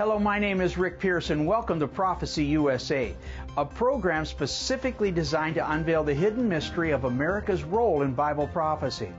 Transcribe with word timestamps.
Hello, 0.00 0.18
my 0.18 0.38
name 0.38 0.62
is 0.62 0.78
Rick 0.78 0.98
Pearson. 0.98 1.44
Welcome 1.44 1.78
to 1.80 1.86
Prophecy 1.86 2.42
USA, 2.46 3.14
a 3.58 3.66
program 3.66 4.24
specifically 4.24 5.10
designed 5.10 5.56
to 5.56 5.72
unveil 5.72 6.02
the 6.02 6.14
hidden 6.14 6.48
mystery 6.48 6.90
of 6.90 7.04
America's 7.04 7.64
role 7.64 8.00
in 8.00 8.14
Bible 8.14 8.46
prophecy. 8.46 9.12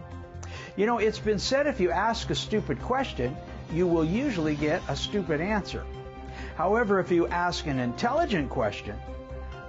You 0.76 0.88
know, 0.88 0.98
it's 0.98 1.20
been 1.20 1.38
said 1.38 1.68
if 1.68 1.80
you 1.80 1.92
ask 1.92 2.32
a 2.32 2.36
stupid 2.36 2.82
question, 2.82 3.38
you 3.72 3.86
will 3.86 4.04
usually 4.04 4.56
get 4.56 4.82
a 4.90 4.96
stupid 4.96 5.40
answer. 5.40 5.86
However, 6.56 7.00
if 7.00 7.12
you 7.12 7.28
ask 7.28 7.68
an 7.68 7.78
intelligent 7.78 8.50
question, 8.50 8.96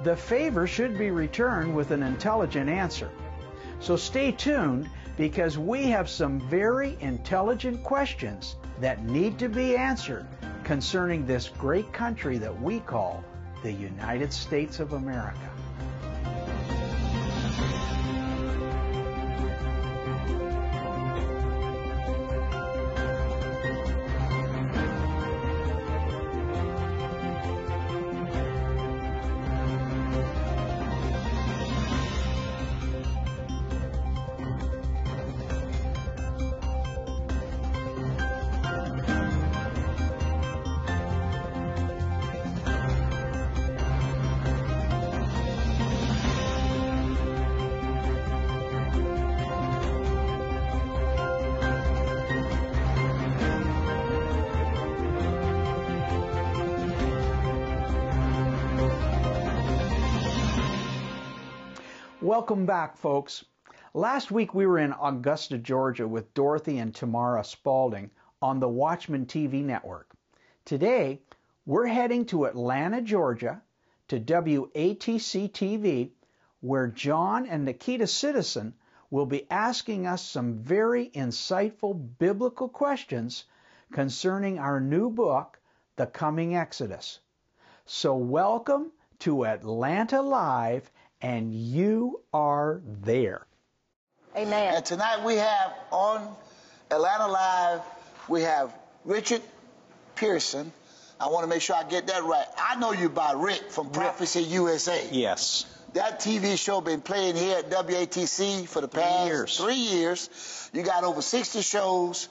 the 0.05 0.17
favor 0.17 0.67
should 0.67 0.97
be 0.97 1.11
returned 1.11 1.77
with 1.77 1.91
an 1.91 2.03
intelligent 2.03 2.71
answer. 2.71 3.11
So 3.81 3.97
stay 3.97 4.33
tuned 4.33 4.89
because 5.19 5.59
we 5.59 5.89
have 5.89 6.09
some 6.09 6.41
very 6.49 6.97
intelligent 7.01 7.85
questions 7.85 8.57
that 8.81 9.05
need 9.05 9.39
to 9.41 9.51
be 9.51 9.77
answered 9.77 10.27
concerning 10.65 11.27
this 11.27 11.49
great 11.49 11.93
country 11.93 12.39
that 12.39 12.61
we 12.61 12.81
call 12.81 13.23
the 13.63 13.73
United 13.73 14.33
States 14.33 14.81
of 14.81 14.93
America. 14.93 15.51
Welcome 62.33 62.65
back, 62.65 62.97
folks. 62.97 63.45
Last 63.93 64.31
week 64.31 64.55
we 64.55 64.67
were 64.67 64.79
in 64.79 64.95
Augusta, 64.99 65.59
Georgia 65.59 66.09
with 66.09 66.33
Dorothy 66.33 66.79
and 66.79 66.95
Tamara 66.95 67.45
Spalding 67.45 68.11
on 68.41 68.59
the 68.59 68.71
Watchman 68.71 69.27
TV 69.27 69.63
network. 69.63 70.11
Today, 70.65 71.21
we're 71.67 71.89
heading 71.89 72.25
to 72.25 72.47
Atlanta, 72.47 73.03
Georgia 73.03 73.61
to 74.09 74.19
WATC 74.19 75.53
TV 75.53 76.13
where 76.61 76.87
John 76.87 77.45
and 77.45 77.67
Nikita 77.67 78.07
Citizen 78.07 78.73
will 79.11 79.27
be 79.27 79.47
asking 79.51 80.07
us 80.07 80.25
some 80.25 80.55
very 80.55 81.11
insightful 81.11 81.93
biblical 82.19 82.71
questions 82.71 83.45
concerning 83.93 84.59
our 84.59 84.81
new 84.81 85.11
book, 85.11 85.61
The 85.97 86.07
Coming 86.07 86.57
Exodus. 86.57 87.21
So 87.85 88.17
welcome 88.17 88.91
to 89.19 89.45
Atlanta 89.45 90.23
Live 90.23 90.91
and 91.23 91.55
you 91.55 92.21
are 92.35 92.83
there. 92.85 93.47
Amen. 94.37 94.75
And 94.75 94.85
tonight 94.85 95.25
we 95.25 95.37
have 95.37 95.73
on 95.91 96.29
Atlanta 96.91 97.29
Live, 97.29 97.81
we 98.29 98.43
have 98.43 98.75
Richard 99.05 99.41
Pearson. 100.17 100.73
I 101.21 101.29
want 101.29 101.45
to 101.45 101.49
make 101.49 101.63
sure 101.63 101.77
I 101.77 101.85
get 101.85 102.09
that 102.09 102.25
right. 102.25 102.47
I 102.59 102.79
know 102.81 102.93
you 102.93 103.09
by 103.09 103.33
Rick 103.33 103.71
from 103.71 103.91
Prophecy 103.91 104.43
USA. 104.43 105.07
Yes. 105.13 105.67
That 105.95 106.21
TV 106.21 106.59
show 106.59 106.81
been 106.81 107.03
playing 107.03 107.37
here 107.37 107.59
at 107.59 107.71
WATC 107.71 108.67
for 108.67 108.81
the 108.81 108.89
past 108.89 109.19
three 109.19 109.27
years. 109.27 109.57
Three 109.59 109.75
years. 109.75 110.71
You 110.73 110.83
got 110.83 111.05
over 111.05 111.23
60 111.23 111.61
shows. 111.61 112.29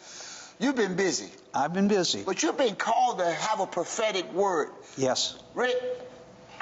You've 0.60 0.76
been 0.76 0.96
busy. 0.96 1.30
I've 1.54 1.74
been 1.74 1.88
busy. 1.88 2.24
But 2.24 2.44
you've 2.44 2.58
been 2.58 2.76
called 2.76 3.20
to 3.20 3.32
have 3.32 3.60
a 3.60 3.68
prophetic 3.68 4.32
word. 4.34 4.70
Yes. 4.98 5.38
Rick, 5.54 5.76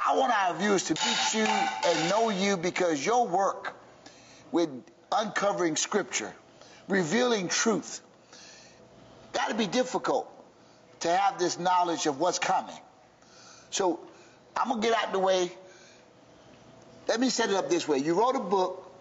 I 0.06 0.16
want 0.16 0.34
our 0.34 0.56
viewers 0.56 0.86
to 0.86 0.94
meet 0.94 1.34
you 1.34 1.46
and 1.46 2.10
know 2.10 2.30
you 2.30 2.58
because 2.58 3.06
your 3.06 3.28
work 3.28 3.76
with 4.52 4.70
uncovering 5.12 5.76
scripture, 5.76 6.34
revealing 6.88 7.48
truth, 7.48 8.02
got 9.34 9.50
to 9.50 9.56
be 9.56 9.68
difficult 9.68 10.28
to 11.02 11.16
have 11.16 11.38
this 11.40 11.60
knowledge 11.60 12.06
of 12.06 12.20
what's 12.20 12.40
coming. 12.40 12.76
So 13.72 14.00
I'm 14.56 14.70
going 14.70 14.82
to 14.82 14.88
get 14.88 14.98
out 14.98 15.12
the 15.12 15.20
way. 15.20 15.52
Let 17.08 17.20
me 17.20 17.30
set 17.30 17.50
it 17.50 17.56
up 17.56 17.70
this 17.70 17.88
way. 17.88 17.98
You 17.98 18.20
wrote 18.20 18.36
a 18.36 18.40
book, 18.40 18.92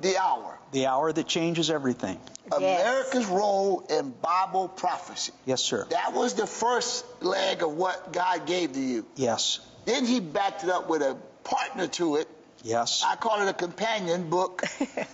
The 0.00 0.16
Hour. 0.18 0.58
The 0.72 0.86
hour 0.86 1.12
that 1.12 1.26
changes 1.26 1.70
everything. 1.70 2.20
Yes. 2.50 2.80
America's 2.82 3.26
role 3.26 3.86
in 3.88 4.10
Bible 4.10 4.68
prophecy. 4.68 5.32
Yes, 5.46 5.62
sir. 5.62 5.86
That 5.90 6.12
was 6.12 6.34
the 6.34 6.46
first 6.46 7.04
leg 7.22 7.62
of 7.62 7.74
what 7.74 8.12
God 8.12 8.46
gave 8.46 8.72
to 8.72 8.80
you. 8.80 9.06
Yes. 9.16 9.60
Then 9.88 10.04
he 10.04 10.20
backed 10.20 10.64
it 10.64 10.68
up 10.68 10.90
with 10.90 11.00
a 11.00 11.16
partner 11.44 11.86
to 11.86 12.16
it. 12.16 12.28
Yes. 12.62 13.02
I 13.06 13.16
call 13.16 13.40
it 13.40 13.48
a 13.48 13.54
companion 13.54 14.28
book. 14.28 14.62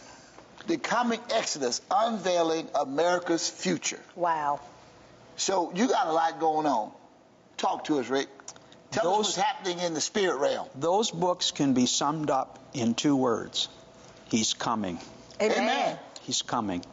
the 0.66 0.78
Coming 0.78 1.20
Exodus, 1.30 1.80
Unveiling 1.92 2.66
America's 2.74 3.48
Future. 3.48 4.00
Wow. 4.16 4.58
So 5.36 5.70
you 5.76 5.86
got 5.86 6.08
a 6.08 6.12
lot 6.12 6.40
going 6.40 6.66
on. 6.66 6.90
Talk 7.56 7.84
to 7.84 8.00
us, 8.00 8.08
Rick. 8.08 8.26
Tell 8.90 9.04
Those- 9.04 9.12
us 9.12 9.36
what's 9.36 9.48
happening 9.48 9.78
in 9.78 9.94
the 9.94 10.00
spirit 10.00 10.38
realm. 10.38 10.66
Those 10.74 11.12
books 11.12 11.52
can 11.52 11.74
be 11.74 11.86
summed 11.86 12.30
up 12.30 12.58
in 12.74 12.94
two 12.94 13.14
words. 13.14 13.68
He's 14.24 14.54
coming. 14.54 14.98
Amen. 15.40 15.56
Amen. 15.56 15.98
He's 16.22 16.42
coming. 16.42 16.84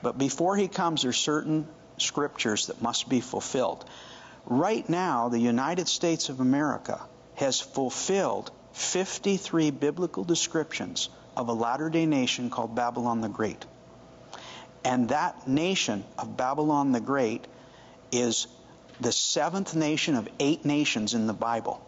But 0.00 0.16
before 0.16 0.56
he 0.56 0.68
comes, 0.68 1.02
there's 1.02 1.16
certain 1.16 1.66
scriptures 1.98 2.68
that 2.68 2.80
must 2.80 3.08
be 3.08 3.20
fulfilled. 3.20 3.84
Right 4.44 4.88
now, 4.88 5.28
the 5.28 5.40
United 5.40 5.88
States 5.88 6.28
of 6.28 6.38
America 6.38 7.00
has 7.36 7.60
fulfilled 7.60 8.50
53 8.72 9.70
biblical 9.70 10.24
descriptions 10.24 11.08
of 11.36 11.48
a 11.48 11.52
latter 11.52 11.88
day 11.88 12.06
nation 12.06 12.50
called 12.50 12.74
Babylon 12.74 13.20
the 13.20 13.28
Great. 13.28 13.64
And 14.84 15.08
that 15.10 15.48
nation 15.48 16.04
of 16.18 16.36
Babylon 16.36 16.92
the 16.92 17.00
Great 17.00 17.46
is 18.12 18.46
the 19.00 19.12
seventh 19.12 19.74
nation 19.74 20.16
of 20.16 20.28
eight 20.40 20.64
nations 20.64 21.14
in 21.14 21.26
the 21.26 21.34
Bible 21.34 21.84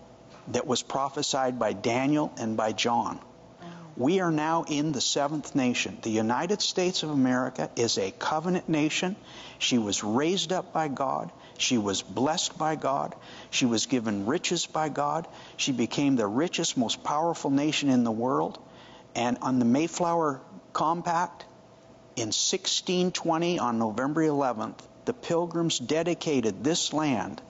that 0.48 0.66
was 0.66 0.82
prophesied 0.82 1.58
by 1.58 1.72
Daniel 1.72 2.32
and 2.38 2.56
by 2.56 2.72
John. 2.72 3.20
We 3.98 4.20
are 4.20 4.30
now 4.30 4.64
in 4.68 4.92
the 4.92 5.00
seventh 5.00 5.56
nation. 5.56 5.98
The 6.02 6.10
United 6.10 6.62
States 6.62 7.02
of 7.02 7.10
America 7.10 7.68
is 7.74 7.98
a 7.98 8.12
covenant 8.12 8.68
nation. 8.68 9.16
She 9.58 9.76
was 9.76 10.04
raised 10.04 10.52
up 10.52 10.72
by 10.72 10.86
God. 10.86 11.32
She 11.58 11.78
was 11.78 12.00
blessed 12.00 12.56
by 12.56 12.76
God. 12.76 13.16
She 13.50 13.66
was 13.66 13.86
given 13.86 14.24
riches 14.24 14.66
by 14.66 14.88
God. 14.88 15.26
She 15.56 15.72
became 15.72 16.14
the 16.14 16.28
richest, 16.28 16.76
most 16.76 17.02
powerful 17.02 17.50
nation 17.50 17.88
in 17.88 18.04
the 18.04 18.12
world. 18.12 18.60
And 19.16 19.36
on 19.42 19.58
the 19.58 19.64
Mayflower 19.64 20.42
Compact 20.72 21.44
in 22.14 22.28
1620, 22.28 23.58
on 23.58 23.80
November 23.80 24.22
11th, 24.22 24.78
the 25.06 25.12
Pilgrims 25.12 25.76
dedicated 25.80 26.62
this 26.62 26.92
land 26.92 27.42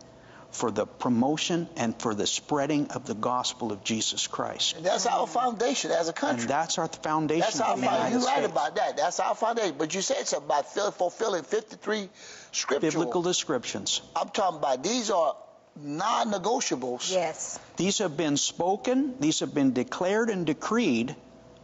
for 0.50 0.70
the 0.70 0.86
promotion 0.86 1.68
and 1.76 1.94
for 2.00 2.14
the 2.14 2.26
spreading 2.26 2.88
of 2.92 3.06
the 3.06 3.14
gospel 3.14 3.70
of 3.70 3.84
Jesus 3.84 4.26
Christ. 4.26 4.76
And 4.76 4.86
that's 4.86 5.06
our 5.06 5.26
foundation 5.26 5.90
as 5.90 6.08
a 6.08 6.12
country. 6.12 6.42
And 6.42 6.50
that's 6.50 6.78
our 6.78 6.88
foundation 6.88 7.40
That's 7.40 7.60
our 7.60 7.74
of 7.74 7.80
the 7.80 7.86
foundation. 7.86 8.12
United 8.12 8.20
You're 8.20 8.26
right 8.26 8.38
States. 8.38 8.52
about 8.52 8.76
that. 8.76 8.96
That's 8.96 9.20
our 9.20 9.34
foundation. 9.34 9.74
But 9.78 9.94
you 9.94 10.00
said 10.00 10.26
something 10.26 10.46
about 10.46 10.94
fulfilling 10.94 11.44
53 11.44 12.08
scriptural. 12.52 12.90
Biblical 12.90 13.22
descriptions. 13.22 14.00
I'm 14.16 14.30
talking 14.30 14.58
about 14.58 14.82
these 14.82 15.10
are 15.10 15.36
non-negotiables. 15.76 17.12
Yes. 17.12 17.58
These 17.76 17.98
have 17.98 18.16
been 18.16 18.36
spoken, 18.36 19.14
these 19.20 19.40
have 19.40 19.54
been 19.54 19.74
declared 19.74 20.30
and 20.30 20.46
decreed 20.46 21.14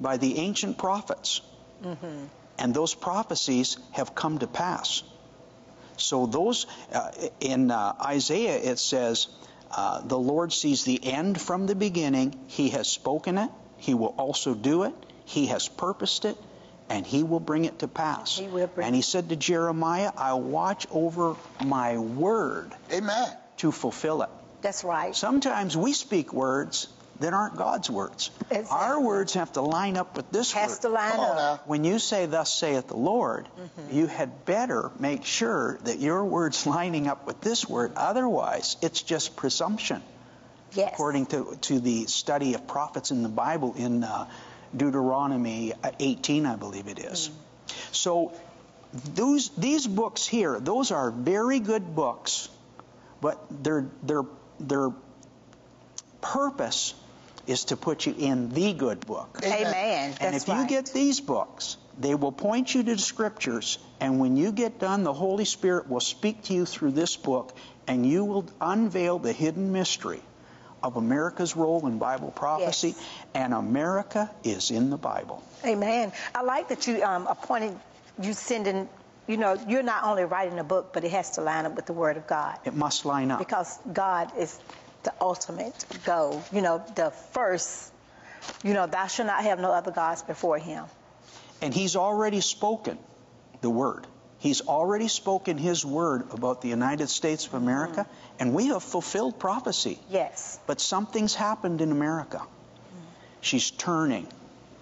by 0.00 0.18
the 0.18 0.38
ancient 0.38 0.78
prophets. 0.78 1.40
Mm-hmm. 1.82 2.26
And 2.58 2.74
those 2.74 2.94
prophecies 2.94 3.78
have 3.92 4.14
come 4.14 4.38
to 4.38 4.46
pass. 4.46 5.02
So, 5.96 6.26
those, 6.26 6.66
uh, 6.92 7.10
in 7.40 7.70
uh, 7.70 7.94
Isaiah, 8.00 8.56
it 8.56 8.78
says, 8.78 9.28
uh, 9.70 10.00
The 10.02 10.18
Lord 10.18 10.52
sees 10.52 10.84
the 10.84 11.04
end 11.04 11.40
from 11.40 11.66
the 11.66 11.74
beginning. 11.74 12.34
He 12.48 12.70
has 12.70 12.88
spoken 12.88 13.38
it, 13.38 13.50
He 13.76 13.94
will 13.94 14.14
also 14.18 14.54
do 14.54 14.84
it, 14.84 14.94
He 15.24 15.46
has 15.46 15.68
purposed 15.68 16.24
it, 16.24 16.36
and 16.88 17.06
He 17.06 17.22
will 17.22 17.40
bring 17.40 17.64
it 17.64 17.80
to 17.80 17.88
pass. 17.88 18.38
He 18.38 18.48
will 18.48 18.66
bring 18.66 18.86
and 18.86 18.94
He 18.94 19.02
said 19.02 19.28
to 19.28 19.36
Jeremiah, 19.36 20.12
I'll 20.16 20.40
watch 20.40 20.86
over 20.90 21.36
my 21.64 21.98
word 21.98 22.72
Amen. 22.92 23.28
to 23.58 23.72
fulfill 23.72 24.22
it. 24.22 24.30
That's 24.62 24.82
right. 24.84 25.14
Sometimes 25.14 25.76
we 25.76 25.92
speak 25.92 26.32
words 26.32 26.88
that 27.20 27.32
aren't 27.32 27.56
God's 27.56 27.88
words. 27.88 28.30
Exactly. 28.50 28.66
Our 28.70 29.00
words 29.00 29.34
have 29.34 29.52
to 29.52 29.60
line 29.60 29.96
up 29.96 30.16
with 30.16 30.30
this 30.30 30.52
Has 30.52 30.72
word. 30.72 30.80
to 30.82 30.88
line 30.88 31.20
up. 31.20 31.66
When 31.68 31.84
you 31.84 31.98
say, 31.98 32.26
Thus 32.26 32.52
saith 32.52 32.88
the 32.88 32.96
Lord, 32.96 33.46
Mm-hmm. 33.46 33.96
you 33.96 34.06
had 34.06 34.44
better 34.44 34.90
make 34.98 35.24
sure 35.24 35.78
that 35.84 36.00
your 36.00 36.24
word's 36.24 36.66
lining 36.66 37.06
up 37.06 37.26
with 37.26 37.40
this 37.40 37.68
word. 37.68 37.92
Otherwise, 37.96 38.76
it's 38.82 39.00
just 39.02 39.36
presumption, 39.36 40.02
Yes. 40.72 40.90
according 40.92 41.26
to, 41.26 41.56
to 41.62 41.80
the 41.80 42.06
study 42.06 42.54
of 42.54 42.66
prophets 42.66 43.10
in 43.12 43.22
the 43.22 43.28
Bible 43.28 43.74
in 43.76 44.02
uh, 44.04 44.28
Deuteronomy 44.76 45.72
18, 46.00 46.46
I 46.46 46.56
believe 46.56 46.88
it 46.88 46.98
is. 46.98 47.30
So, 47.92 48.32
those, 49.14 49.50
these 49.50 49.86
books 49.86 50.26
here, 50.26 50.58
those 50.60 50.90
are 50.92 51.10
very 51.10 51.58
good 51.60 51.94
books, 51.96 52.48
but 53.20 53.40
their, 53.64 53.86
their, 54.02 54.22
their 54.60 54.90
purpose 56.20 56.94
is 57.46 57.66
to 57.66 57.76
put 57.76 58.06
you 58.06 58.14
in 58.16 58.50
the 58.54 58.72
good 58.72 59.00
book. 59.06 59.38
Amen. 59.44 60.10
That's 60.10 60.22
And 60.22 60.34
if 60.34 60.48
right. 60.48 60.62
you 60.62 60.68
get 60.68 60.86
these 60.92 61.20
books, 61.20 61.76
they 61.98 62.14
will 62.14 62.32
point 62.32 62.74
you 62.74 62.82
to 62.82 62.94
the 62.94 63.00
scriptures, 63.00 63.78
and 64.00 64.18
when 64.18 64.36
you 64.36 64.52
get 64.52 64.78
done, 64.80 65.04
the 65.04 65.12
Holy 65.12 65.44
Spirit 65.44 65.88
will 65.88 66.00
speak 66.00 66.42
to 66.44 66.54
you 66.54 66.66
through 66.66 66.92
this 66.92 67.16
book, 67.16 67.56
and 67.86 68.04
you 68.06 68.24
will 68.24 68.46
unveil 68.60 69.18
the 69.18 69.32
hidden 69.32 69.72
mystery 69.72 70.20
of 70.82 70.96
America's 70.96 71.56
role 71.56 71.86
in 71.86 71.98
Bible 71.98 72.30
prophecy, 72.30 72.88
Yes. 72.88 73.06
and 73.34 73.54
America 73.54 74.30
is 74.42 74.70
in 74.70 74.90
the 74.90 74.98
Bible. 74.98 75.42
Amen. 75.64 76.12
I 76.34 76.42
like 76.42 76.68
that 76.68 76.86
you 76.86 77.02
um, 77.02 77.26
appointed, 77.26 77.78
you 78.20 78.34
sending, 78.34 78.88
you 79.26 79.36
know, 79.38 79.56
you're 79.66 79.82
not 79.82 80.04
only 80.04 80.24
writing 80.24 80.58
a 80.58 80.64
book, 80.64 80.92
but 80.92 81.04
it 81.04 81.10
has 81.12 81.30
to 81.32 81.40
line 81.40 81.64
up 81.64 81.74
with 81.74 81.86
the 81.86 81.94
Word 81.94 82.16
of 82.18 82.26
God. 82.26 82.58
It 82.66 82.74
must 82.74 83.06
line 83.06 83.30
up. 83.30 83.38
Because 83.38 83.78
God 83.92 84.30
is 84.36 84.58
the 85.04 85.12
ultimate 85.20 85.84
goal, 86.04 86.42
you 86.52 86.62
know, 86.62 86.82
the 86.94 87.10
first, 87.32 87.92
you 88.62 88.74
know, 88.74 88.86
thou 88.86 89.06
shalt 89.06 89.28
not 89.28 89.44
have 89.44 89.60
no 89.60 89.70
other 89.70 89.90
gods 89.90 90.22
before 90.22 90.58
Him. 90.58 90.84
And 91.62 91.72
He's 91.72 91.96
already 91.96 92.40
spoken 92.40 92.98
the 93.60 93.70
word. 93.70 94.06
He's 94.38 94.60
already 94.62 95.08
spoken 95.08 95.56
His 95.56 95.86
word 95.86 96.24
about 96.32 96.60
the 96.60 96.68
United 96.68 97.08
States 97.08 97.46
of 97.46 97.52
mm-hmm. 97.52 97.64
America, 97.64 98.06
and 98.38 98.52
we 98.54 98.66
have 98.68 98.82
fulfilled 98.82 99.38
prophecy. 99.38 99.98
Yes. 100.10 100.58
But 100.66 100.80
something's 100.80 101.34
happened 101.34 101.80
in 101.80 101.92
America. 101.92 102.38
Mm. 102.38 102.46
She's 103.40 103.70
turning. 103.70 104.26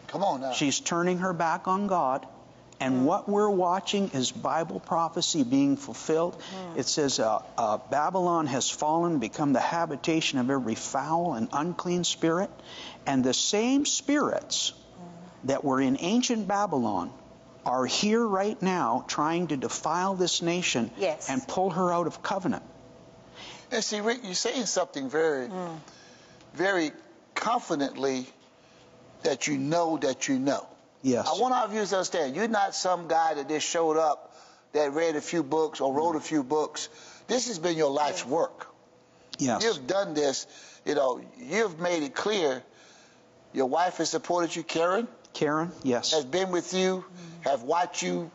Come 0.08 0.24
on 0.24 0.40
now. 0.40 0.52
She's 0.52 0.80
turning 0.80 1.18
her 1.18 1.32
back 1.32 1.68
on 1.68 1.86
God. 1.86 2.26
And 2.82 3.06
what 3.06 3.28
we're 3.28 3.48
watching 3.48 4.10
is 4.12 4.32
Bible 4.32 4.80
prophecy 4.80 5.44
being 5.44 5.76
fulfilled. 5.76 6.40
It 6.76 6.86
says, 6.86 7.20
uh, 7.20 7.38
uh, 7.56 7.78
Babylon 7.90 8.46
has 8.48 8.68
fallen, 8.68 9.18
become 9.20 9.52
the 9.52 9.60
habitation 9.60 10.38
of 10.40 10.50
every 10.50 10.74
foul 10.74 11.34
and 11.34 11.48
unclean 11.52 12.02
spirit. 12.04 12.50
And 13.06 13.22
the 13.22 13.34
same 13.34 13.86
spirits 13.86 14.72
that 15.44 15.62
were 15.62 15.80
in 15.80 15.96
ancient 16.00 16.48
Babylon 16.48 17.12
are 17.64 17.86
here 17.86 18.26
right 18.26 18.60
now 18.60 19.04
trying 19.06 19.46
to 19.48 19.56
defile 19.56 20.14
this 20.14 20.42
nation 20.42 20.90
Yes. 20.98 21.30
and 21.30 21.46
pull 21.46 21.70
her 21.70 21.92
out 21.92 22.08
of 22.08 22.20
covenant. 22.22 22.64
And 23.70 23.82
see, 23.84 24.00
Rick, 24.00 24.20
you're 24.24 24.34
saying 24.34 24.66
something 24.66 25.08
very, 25.08 25.48
very 26.54 26.90
confidently 27.34 28.26
that 29.22 29.46
you 29.46 29.56
know 29.56 29.98
that 29.98 30.26
you 30.26 30.38
know. 30.40 30.66
Yes. 31.02 31.28
I 31.28 31.40
want 31.40 31.54
our 31.54 31.68
viewers 31.68 31.90
to 31.90 31.96
understand 31.96 32.36
you're 32.36 32.48
not 32.48 32.74
some 32.74 33.08
guy 33.08 33.34
that 33.34 33.48
just 33.48 33.66
showed 33.66 33.96
up 33.96 34.34
that 34.72 34.92
read 34.92 35.16
a 35.16 35.20
few 35.20 35.42
books 35.42 35.80
or 35.80 35.92
wrote 35.92 36.16
a 36.16 36.20
few 36.20 36.42
books. 36.42 36.88
This 37.26 37.48
has 37.48 37.58
been 37.58 37.76
your 37.76 37.90
life's 37.90 38.24
work. 38.24 38.68
yes. 39.38 39.62
You've 39.64 39.86
done 39.86 40.14
this, 40.14 40.46
you 40.84 40.94
know, 40.94 41.20
you've 41.38 41.78
made 41.80 42.02
it 42.02 42.14
clear. 42.14 42.62
Your 43.52 43.66
wife 43.66 43.98
has 43.98 44.08
supported 44.10 44.56
you, 44.56 44.62
Karen, 44.62 45.06
Karen? 45.34 45.72
Yes. 45.82 46.12
has 46.12 46.24
been 46.24 46.50
with 46.50 46.72
you, 46.72 47.04
have 47.42 47.62
watched 47.62 48.02
you 48.02 48.30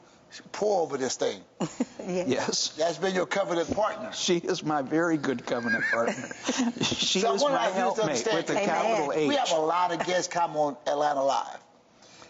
pour 0.52 0.82
over 0.82 0.98
this 0.98 1.16
thing. 1.16 1.42
Yes. 2.08 2.28
Yes. 2.30 2.68
That's 2.78 2.98
been 2.98 3.14
your 3.14 3.26
covenant 3.26 3.76
partner. 3.76 4.14
She 4.14 4.38
is 4.38 4.64
my 4.64 4.82
very 4.82 5.18
good 5.18 5.46
covenant 5.46 5.84
partner. 5.92 6.14
she 6.82 7.20
So 7.20 7.32
I 7.32 7.34
is 7.34 7.44
my 7.44 7.50
to 7.50 7.74
helpmate 7.74 8.08
understand, 8.08 8.38
with 8.38 8.50
a 8.52 8.54
capital 8.66 9.12
H. 9.14 9.28
We 9.28 9.36
have 9.36 9.52
a 9.52 9.60
lot 9.60 9.92
of 9.92 10.06
guests 10.08 10.32
come 10.32 10.56
on 10.56 10.78
Atlanta 10.88 11.22
Live. 11.22 11.58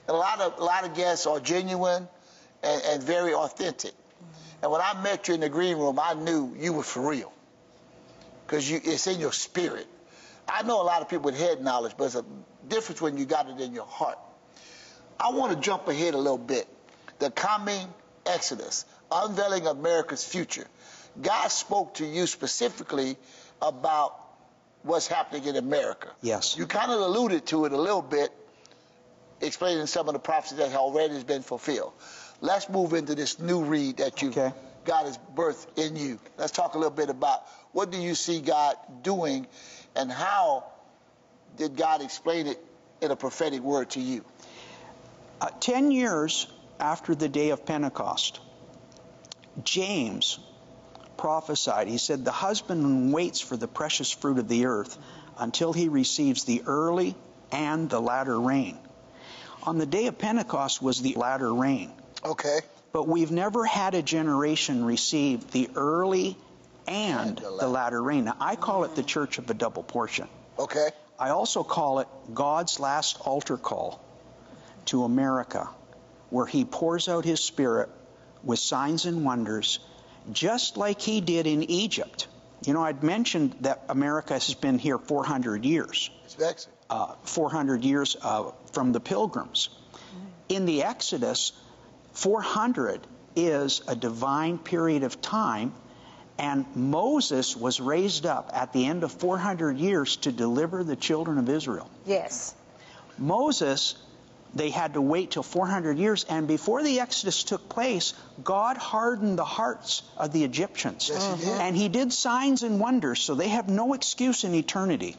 And 0.08 0.16
a 0.16 0.20
lot 0.20 0.42
of 0.42 0.60
a 0.60 0.64
lot 0.64 0.86
of 0.86 0.96
guests 0.96 1.26
are 1.26 1.40
genuine 1.40 2.08
and, 2.64 2.82
and 2.86 3.04
very 3.04 3.34
authentic. 3.34 3.92
Mm-hmm. 3.92 4.64
And 4.64 4.72
when 4.72 4.82
I 4.82 5.02
met 5.02 5.28
you 5.28 5.34
in 5.34 5.40
the 5.42 5.50
green 5.50 5.78
room, 5.78 6.00
I 6.02 6.14
knew 6.14 6.56
you 6.58 6.74
were 6.74 6.84
for 6.84 7.10
real. 7.10 7.32
Because 8.46 8.70
you 8.70 8.80
it's 8.84 9.08
in 9.08 9.20
your 9.20 9.34
spirit. 9.34 9.88
I 10.48 10.64
know 10.64 10.82
a 10.82 10.84
lot 10.84 11.02
of 11.02 11.10
people 11.10 11.26
with 11.26 11.38
head 11.38 11.62
knowledge, 11.62 11.94
but 11.98 12.06
it's 12.06 12.16
a 12.16 12.26
difference 12.68 13.02
when 13.02 13.18
you 13.18 13.26
got 13.26 13.50
it 13.50 13.60
in 13.60 13.74
your 13.74 13.86
heart. 13.86 14.18
I 15.20 15.32
want 15.32 15.54
to 15.54 15.60
jump 15.60 15.88
ahead 15.88 16.14
a 16.14 16.18
little 16.18 16.38
bit. 16.38 16.68
The 17.20 17.32
coming 17.32 17.88
Exodus, 18.28 18.86
unveiling 19.12 19.68
America's 19.68 20.24
future. 20.24 20.68
God 21.22 21.48
spoke 21.48 21.96
to 21.96 22.06
you 22.06 22.28
specifically 22.28 23.18
about 23.62 24.16
what's 24.84 25.08
happening 25.08 25.46
in 25.46 25.56
America. 25.56 26.10
Yes. 26.22 26.56
You 26.58 26.68
kind 26.68 26.92
of 26.92 27.00
alluded 27.00 27.46
to 27.48 27.66
it 27.66 27.72
a 27.72 27.78
little 27.78 28.02
bit, 28.02 28.32
explaining 29.42 29.86
some 29.88 30.08
of 30.08 30.14
the 30.14 30.20
prophecies 30.20 30.58
that 30.58 30.74
already 30.74 31.14
has 31.14 31.24
been 31.24 31.42
fulfilled. 31.42 31.94
Let's 32.42 32.70
move 32.70 32.94
into 32.94 33.16
this 33.16 33.40
new 33.40 33.64
read 33.64 33.98
that 33.98 34.22
you 34.22 34.30
Okay. 34.30 34.52
God 34.86 35.06
has 35.06 35.20
birthed 35.36 35.78
in 35.78 35.96
you. 35.96 36.20
Let's 36.38 36.52
talk 36.52 36.76
a 36.76 36.78
little 36.78 36.96
bit 36.96 37.10
about 37.10 37.44
what 37.74 37.92
do 37.92 37.98
you 37.98 38.16
see 38.16 38.40
God 38.40 38.76
doing 39.04 39.48
and 39.96 40.12
how 40.12 40.66
did 41.58 41.76
God 41.76 42.02
explain 42.02 42.48
it 42.48 42.58
in 43.02 43.12
a 43.12 43.16
prophetic 43.16 43.62
word 43.62 43.90
to 43.92 44.00
you? 44.00 44.24
Uh, 45.42 45.50
Ten 45.60 45.92
years 45.92 46.48
after 46.80 47.16
the 47.16 47.28
day 47.28 47.50
of 47.50 47.66
Pentecost, 47.66 48.40
James 49.64 50.40
prophesied. 51.18 51.88
He 51.88 51.98
said, 51.98 52.24
The 52.24 52.32
husbandman 52.32 53.12
waits 53.12 53.42
for 53.42 53.58
the 53.58 53.68
precious 53.68 54.12
fruit 54.12 54.38
of 54.38 54.48
the 54.48 54.68
earth 54.68 54.98
until 55.38 55.74
he 55.74 55.90
receives 55.90 56.46
the 56.46 56.64
early 56.66 57.16
and 57.52 57.90
the 57.90 58.00
latter 58.00 58.40
rain. 58.40 58.78
On 59.68 59.78
the 59.78 59.86
day 59.86 60.08
of 60.08 60.18
Pentecost 60.18 60.82
was 60.82 61.02
the 61.02 61.16
latter 61.16 61.54
rain. 61.54 61.92
Okay. 62.24 62.62
But 62.94 63.06
we've 63.06 63.32
never 63.32 63.66
had 63.66 63.96
a 63.96 64.02
generation 64.02 64.86
receive 64.86 65.52
the 65.52 65.70
early 65.76 66.38
and 66.88 67.28
And 67.28 67.38
the 67.38 67.58
the 67.60 67.68
latter 67.68 68.02
rain. 68.02 68.24
Now, 68.24 68.38
I 68.40 68.56
call 68.56 68.86
it 68.86 68.96
the 68.96 69.04
church 69.04 69.40
of 69.40 69.50
a 69.50 69.54
double 69.54 69.84
portion. 69.84 70.30
Okay. 70.58 70.88
I 71.20 71.32
also 71.32 71.66
call 71.66 72.00
it 72.00 72.08
God's 72.34 72.80
last 72.80 73.20
altar 73.20 73.58
call 73.58 74.02
to 74.86 75.04
America, 75.04 75.70
where 76.30 76.46
He 76.46 76.64
pours 76.64 77.10
out 77.10 77.26
His 77.26 77.42
Spirit 77.42 77.90
with 78.44 78.60
signs 78.60 79.06
and 79.06 79.26
wonders, 79.26 79.80
just 80.32 80.78
like 80.78 81.02
He 81.02 81.20
did 81.20 81.46
in 81.46 81.70
Egypt. 81.70 82.30
You 82.66 82.72
know, 82.72 82.84
I'd 82.84 83.04
mentioned 83.04 83.58
that 83.62 83.84
America 83.90 84.36
has 84.36 84.54
been 84.54 84.80
here 84.80 84.98
400 84.98 85.66
years, 85.66 86.10
It's 86.24 86.36
vexing. 86.36 86.72
Uh, 86.90 87.16
400 87.24 87.84
years 87.84 88.16
uh, 88.22 88.52
from 88.72 88.92
the 88.92 89.00
pilgrims. 89.00 89.70
In 90.50 90.66
the 90.66 90.84
Exodus, 90.84 91.52
400 92.14 93.06
is 93.36 93.82
a 93.88 93.96
divine 93.96 94.58
period 94.58 95.04
of 95.04 95.22
time, 95.22 95.74
and 96.40 96.66
Moses 96.76 97.56
was 97.56 97.80
raised 97.80 98.26
up 98.26 98.52
at 98.54 98.72
the 98.74 98.86
end 98.86 99.04
of 99.04 99.12
400 99.12 99.78
years 99.78 100.16
to 100.18 100.32
deliver 100.32 100.84
the 100.84 100.96
children 100.96 101.38
of 101.38 101.50
Israel. 101.50 101.90
Yes. 102.06 102.56
Moses, 103.18 103.96
they 104.56 104.70
had 104.70 104.94
to 104.94 105.02
wait 105.02 105.32
till 105.32 105.44
400 105.44 105.98
years, 105.98 106.24
and 106.30 106.48
before 106.48 106.82
the 106.84 107.02
Exodus 107.02 107.44
took 107.44 107.68
place, 107.68 108.14
God 108.44 108.78
hardened 108.78 109.38
the 109.38 109.46
hearts 109.46 110.04
of 110.16 110.32
the 110.32 110.44
Egyptians. 110.44 111.10
Yes, 111.12 111.40
he 111.40 111.46
did. 111.46 111.62
And 111.62 111.76
he 111.76 111.90
did 111.90 112.14
signs 112.14 112.64
and 112.64 112.80
wonders, 112.80 113.20
so 113.20 113.36
they 113.36 113.50
have 113.50 113.68
no 113.68 113.94
excuse 113.94 114.44
in 114.44 114.56
eternity 114.56 115.18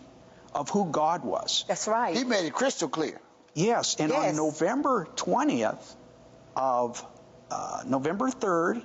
of 0.55 0.71
who 0.71 0.87
God 0.91 1.25
was. 1.25 1.65
That's 1.69 1.87
right. 1.89 2.17
He 2.17 2.25
made 2.25 2.47
it 2.47 2.53
crystal 2.53 2.89
clear. 2.89 3.21
Yes, 3.55 3.97
and 3.99 4.11
Yes. 4.11 4.31
on 4.31 4.37
November 4.37 5.07
20th 5.17 5.95
of 6.57 7.05
uh, 7.51 7.83
November 7.87 8.29
3rd 8.31 8.85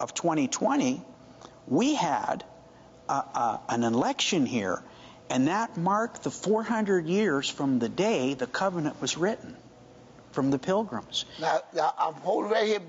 of 0.00 0.14
2020, 0.14 1.02
we 1.68 1.94
had 1.94 2.44
uh, 3.08 3.22
uh, 3.34 3.58
an 3.68 3.84
election 3.84 4.46
here, 4.46 4.82
and 5.30 5.48
that 5.48 5.76
marked 5.76 6.22
the 6.24 6.30
400 6.30 7.06
years 7.06 7.48
from 7.48 7.78
the 7.78 7.88
day 7.88 8.34
the 8.34 8.46
covenant 8.46 9.00
was 9.00 9.16
written, 9.16 9.56
from 10.32 10.50
the 10.50 10.58
pilgrims. 10.58 11.24
Now, 11.40 11.60
now 11.74 11.94
I'm 11.98 12.14
holding 12.14 12.50
right 12.50 12.66
here, 12.66 12.80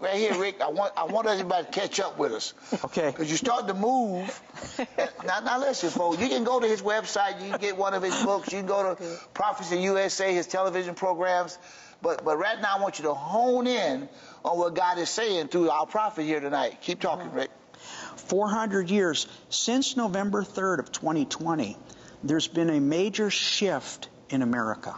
right 0.00 0.14
here, 0.14 0.38
Rick. 0.40 0.60
I 0.60 0.68
want, 0.68 0.92
I 0.96 1.04
want 1.04 1.26
everybody 1.26 1.64
to 1.66 1.70
catch 1.70 2.00
up 2.00 2.18
with 2.18 2.32
us. 2.32 2.54
Okay. 2.84 3.10
Because 3.10 3.30
you 3.30 3.36
start 3.36 3.66
to 3.68 3.74
move. 3.74 4.40
now, 5.26 5.40
now 5.40 5.58
listen, 5.58 5.90
folks. 5.90 6.20
You 6.20 6.28
can 6.28 6.44
go 6.44 6.60
to 6.60 6.66
his 6.66 6.82
website. 6.82 7.42
You 7.42 7.50
can 7.50 7.60
get 7.60 7.76
one 7.76 7.94
of 7.94 8.02
his 8.02 8.14
books. 8.24 8.52
You 8.52 8.58
can 8.58 8.66
go 8.66 8.94
to 8.94 9.18
Prophecy 9.34 9.80
USA, 9.80 10.32
his 10.32 10.46
television 10.46 10.94
programs. 10.94 11.58
But, 12.00 12.24
but 12.24 12.38
right 12.38 12.60
now, 12.60 12.76
I 12.76 12.80
want 12.80 12.98
you 12.98 13.04
to 13.06 13.14
hone 13.14 13.66
in 13.66 14.08
on 14.44 14.58
what 14.58 14.74
God 14.74 14.98
is 14.98 15.10
saying 15.10 15.48
through 15.48 15.70
our 15.70 15.86
prophet 15.86 16.24
here 16.24 16.40
tonight. 16.40 16.78
Keep 16.82 17.00
talking, 17.00 17.26
mm-hmm. 17.26 17.36
Rick. 17.36 17.50
400 18.16 18.90
years 18.90 19.26
since 19.50 19.96
November 19.96 20.42
3rd 20.42 20.78
of 20.78 20.92
2020, 20.92 21.76
there's 22.22 22.48
been 22.48 22.70
a 22.70 22.80
major 22.80 23.30
shift 23.30 24.08
in 24.30 24.42
America. 24.42 24.96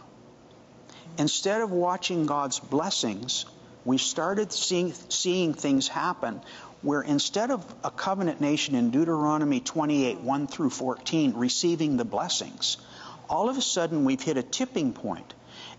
Instead 1.17 1.61
of 1.61 1.71
watching 1.71 2.25
God's 2.25 2.59
blessings, 2.59 3.45
we 3.85 3.97
started 3.97 4.51
seeing, 4.51 4.93
seeing 5.09 5.53
things 5.53 5.87
happen 5.87 6.41
where 6.81 7.01
instead 7.01 7.49
of 7.49 7.65
a 7.83 7.89
covenant 7.89 8.39
nation 8.39 8.75
in 8.75 8.91
Deuteronomy 8.91 9.59
28, 9.59 10.19
1 10.19 10.47
through 10.47 10.69
14, 10.69 11.33
receiving 11.33 11.97
the 11.97 12.05
blessings, 12.05 12.77
all 13.29 13.49
of 13.49 13.57
a 13.57 13.61
sudden 13.61 14.05
we've 14.05 14.21
hit 14.21 14.37
a 14.37 14.43
tipping 14.43 14.93
point. 14.93 15.33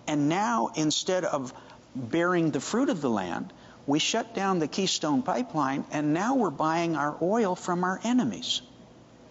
And 0.06 0.28
now, 0.28 0.70
instead 0.74 1.24
of 1.24 1.52
bearing 1.94 2.50
the 2.50 2.60
fruit 2.60 2.88
of 2.88 3.00
the 3.00 3.10
land, 3.10 3.52
we 3.86 3.98
shut 4.00 4.34
down 4.34 4.58
the 4.58 4.68
Keystone 4.68 5.22
Pipeline, 5.22 5.84
and 5.92 6.12
now 6.12 6.34
we're 6.34 6.50
buying 6.50 6.96
our 6.96 7.16
oil 7.22 7.54
from 7.54 7.84
our 7.84 8.00
enemies. 8.02 8.60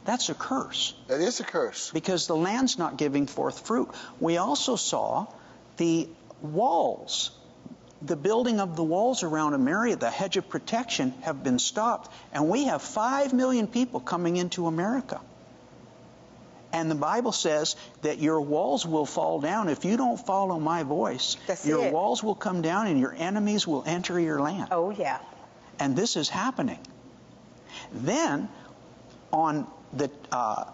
That's 0.06 0.30
a 0.30 0.34
curse. 0.34 0.94
That 1.08 1.20
is 1.20 1.42
a 1.42 1.44
curse. 1.44 1.92
Because 1.92 2.28
the 2.28 2.36
land's 2.36 2.78
not 2.78 2.98
giving 2.98 3.28
forth 3.28 3.68
fruit. 3.68 3.90
We 4.20 4.38
also 4.38 4.78
saw 4.78 5.28
the 5.78 6.08
walls, 6.42 7.32
the 8.02 8.16
building 8.16 8.60
of 8.60 8.76
the 8.76 8.84
walls 8.84 9.24
around 9.24 9.54
America, 9.54 9.96
the 9.96 10.10
hedge 10.10 10.38
of 10.38 10.50
protection, 10.50 11.14
have 11.22 11.44
been 11.44 11.60
stopped. 11.60 12.12
And 12.34 12.50
we 12.50 12.66
have 12.66 12.82
5 12.82 13.34
million 13.34 13.68
people 13.68 14.00
coming 14.00 14.38
into 14.38 14.68
America. 14.68 15.22
And 16.74 16.92
the 16.92 16.96
Bible 16.96 17.32
says 17.32 17.76
that 18.02 18.20
your 18.20 18.42
walls 18.42 18.86
will 18.86 19.06
fall 19.06 19.40
down 19.40 19.70
if 19.70 19.86
you 19.86 19.96
don't 19.96 20.18
follow 20.18 20.60
my 20.60 20.84
voice. 20.84 21.38
That's 21.48 21.66
your 21.66 21.86
it. 21.86 21.94
walls 21.94 22.22
will 22.22 22.36
come 22.36 22.62
down 22.62 22.88
and 22.88 23.00
your 23.00 23.16
enemies 23.18 23.66
will 23.66 23.84
enter 23.86 24.20
your 24.20 24.42
land. 24.42 24.68
Oh, 24.72 24.92
yeah. 24.92 25.20
And 25.80 25.96
this 25.96 26.18
is 26.18 26.28
happening. 26.28 26.80
Then, 27.92 28.50
on 29.32 29.68
the 29.94 30.12
uh, 30.32 30.66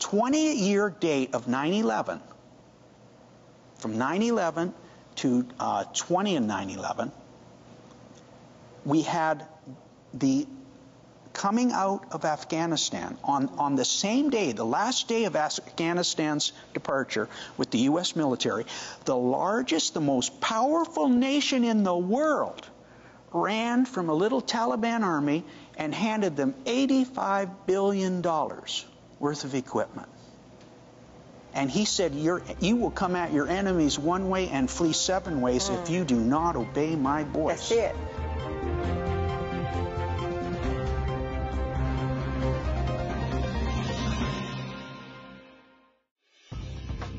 20 0.00 0.54
year 0.54 0.90
date 0.90 1.34
of 1.34 1.46
9 1.46 1.72
11, 1.72 2.20
from 3.78 3.98
9 3.98 4.22
11 4.22 4.74
to 5.16 5.46
uh, 5.58 5.84
20 5.84 6.36
and 6.36 6.46
9 6.46 6.70
11, 6.70 7.12
we 8.84 9.02
had 9.02 9.44
the 10.14 10.46
coming 11.32 11.70
out 11.70 12.04
of 12.10 12.24
Afghanistan 12.24 13.16
on, 13.22 13.48
on 13.58 13.76
the 13.76 13.84
same 13.84 14.28
day, 14.28 14.50
the 14.50 14.64
last 14.64 15.06
day 15.06 15.24
of 15.24 15.36
Afghanistan's 15.36 16.52
departure 16.74 17.28
with 17.56 17.70
the 17.70 17.78
U.S. 17.90 18.16
military, 18.16 18.66
the 19.04 19.16
largest, 19.16 19.94
the 19.94 20.00
most 20.00 20.40
powerful 20.40 21.08
nation 21.08 21.62
in 21.62 21.84
the 21.84 21.96
world 21.96 22.66
ran 23.32 23.84
from 23.84 24.08
a 24.08 24.14
little 24.14 24.42
Taliban 24.42 25.02
army 25.02 25.44
and 25.76 25.94
handed 25.94 26.36
them 26.36 26.54
$85 26.64 27.50
billion 27.66 28.20
worth 29.20 29.44
of 29.44 29.54
equipment. 29.54 30.08
And 31.54 31.70
he 31.70 31.84
said, 31.84 32.14
You're, 32.14 32.42
will 32.60 32.90
come 32.90 33.16
at 33.16 33.32
your 33.32 33.48
enemies 33.48 33.98
one 33.98 34.28
way 34.28 34.48
and 34.48 34.70
flee 34.70 34.92
seven 34.92 35.40
ways 35.40 35.68
if 35.68 35.88
hmm. 35.88 35.92
you 35.94 36.04
do 36.04 36.16
not 36.16 36.56
obey 36.56 36.94
my 36.94 37.24
voice. 37.24 37.68
That's 37.68 37.72
it. 37.72 37.96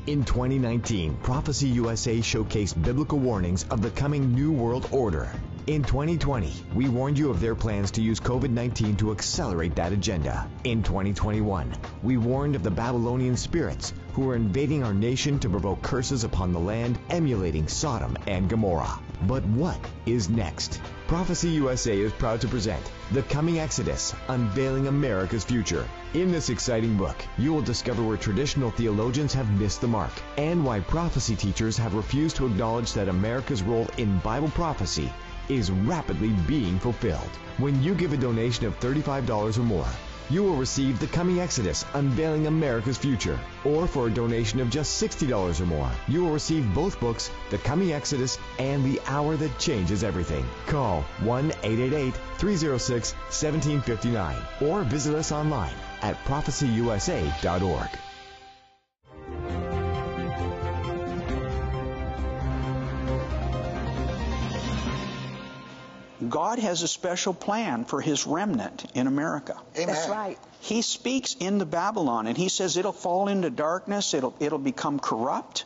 In 0.06 0.24
2019, 0.24 1.18
Prophecy 1.22 1.68
USA 1.68 2.18
showcased 2.18 2.82
biblical 2.82 3.18
warnings 3.20 3.64
of 3.70 3.80
the 3.80 3.90
coming 3.90 4.34
New 4.34 4.50
World 4.50 4.88
Order. 4.90 5.30
In 5.70 5.84
2020, 5.84 6.52
we 6.74 6.88
warned 6.88 7.16
you 7.16 7.30
of 7.30 7.38
their 7.38 7.54
plans 7.54 7.92
to 7.92 8.02
use 8.02 8.18
COVID 8.18 8.50
19 8.50 8.96
to 8.96 9.12
accelerate 9.12 9.76
that 9.76 9.92
agenda. 9.92 10.50
In 10.64 10.82
2021, 10.82 11.72
we 12.02 12.16
warned 12.16 12.56
of 12.56 12.64
the 12.64 12.72
Babylonian 12.72 13.36
spirits 13.36 13.92
who 14.12 14.28
are 14.28 14.34
invading 14.34 14.82
our 14.82 14.92
nation 14.92 15.38
to 15.38 15.48
provoke 15.48 15.80
curses 15.80 16.24
upon 16.24 16.50
the 16.50 16.58
land, 16.58 16.98
emulating 17.08 17.68
Sodom 17.68 18.16
and 18.26 18.48
Gomorrah. 18.48 18.98
But 19.28 19.44
what 19.44 19.78
is 20.06 20.28
next? 20.28 20.80
Prophecy 21.06 21.50
USA 21.50 21.96
is 21.96 22.12
proud 22.14 22.40
to 22.40 22.48
present 22.48 22.90
The 23.12 23.22
Coming 23.22 23.60
Exodus 23.60 24.12
Unveiling 24.26 24.88
America's 24.88 25.44
Future. 25.44 25.86
In 26.14 26.32
this 26.32 26.48
exciting 26.48 26.96
book, 26.96 27.14
you 27.38 27.52
will 27.52 27.62
discover 27.62 28.02
where 28.02 28.16
traditional 28.16 28.72
theologians 28.72 29.32
have 29.34 29.60
missed 29.60 29.82
the 29.82 29.86
mark 29.86 30.10
and 30.36 30.64
why 30.64 30.80
prophecy 30.80 31.36
teachers 31.36 31.76
have 31.76 31.94
refused 31.94 32.34
to 32.36 32.46
acknowledge 32.46 32.92
that 32.94 33.08
America's 33.08 33.62
role 33.62 33.86
in 33.98 34.18
Bible 34.18 34.50
prophecy 34.50 35.12
is 35.50 35.70
rapidly 35.70 36.30
being 36.46 36.78
fulfilled. 36.78 37.30
When 37.58 37.82
you 37.82 37.94
give 37.94 38.12
a 38.12 38.16
donation 38.16 38.66
of 38.66 38.78
$35 38.78 39.58
or 39.58 39.62
more, 39.62 39.88
you 40.30 40.44
will 40.44 40.54
receive 40.54 41.00
The 41.00 41.08
Coming 41.08 41.40
Exodus 41.40 41.84
Unveiling 41.94 42.46
America's 42.46 42.96
Future. 42.96 43.38
Or 43.64 43.88
for 43.88 44.06
a 44.06 44.14
donation 44.14 44.60
of 44.60 44.70
just 44.70 45.02
$60 45.02 45.60
or 45.60 45.66
more, 45.66 45.90
you 46.06 46.24
will 46.24 46.30
receive 46.30 46.72
both 46.72 47.00
books, 47.00 47.30
The 47.50 47.58
Coming 47.58 47.92
Exodus 47.92 48.38
and 48.60 48.84
The 48.84 49.00
Hour 49.06 49.36
That 49.36 49.58
Changes 49.58 50.04
Everything. 50.04 50.46
Call 50.66 51.02
1 51.24 51.50
888 51.64 52.14
306 52.38 53.12
1759 53.12 54.36
or 54.60 54.84
visit 54.84 55.16
us 55.16 55.32
online 55.32 55.74
at 56.00 56.16
prophecyusa.org. 56.24 58.09
God 66.30 66.58
has 66.58 66.82
a 66.82 66.88
special 66.88 67.34
plan 67.34 67.84
for 67.84 68.00
his 68.00 68.26
remnant 68.26 68.84
in 68.94 69.06
America. 69.06 69.56
Amen. 69.76 69.86
That's 69.88 70.08
right. 70.08 70.38
He 70.60 70.82
speaks 70.82 71.34
into 71.34 71.64
Babylon 71.64 72.26
and 72.26 72.36
he 72.36 72.48
says 72.48 72.76
it'll 72.76 72.92
fall 72.92 73.28
into 73.28 73.50
darkness, 73.50 74.14
it'll, 74.14 74.34
it'll 74.40 74.58
become 74.58 75.00
corrupt, 75.00 75.64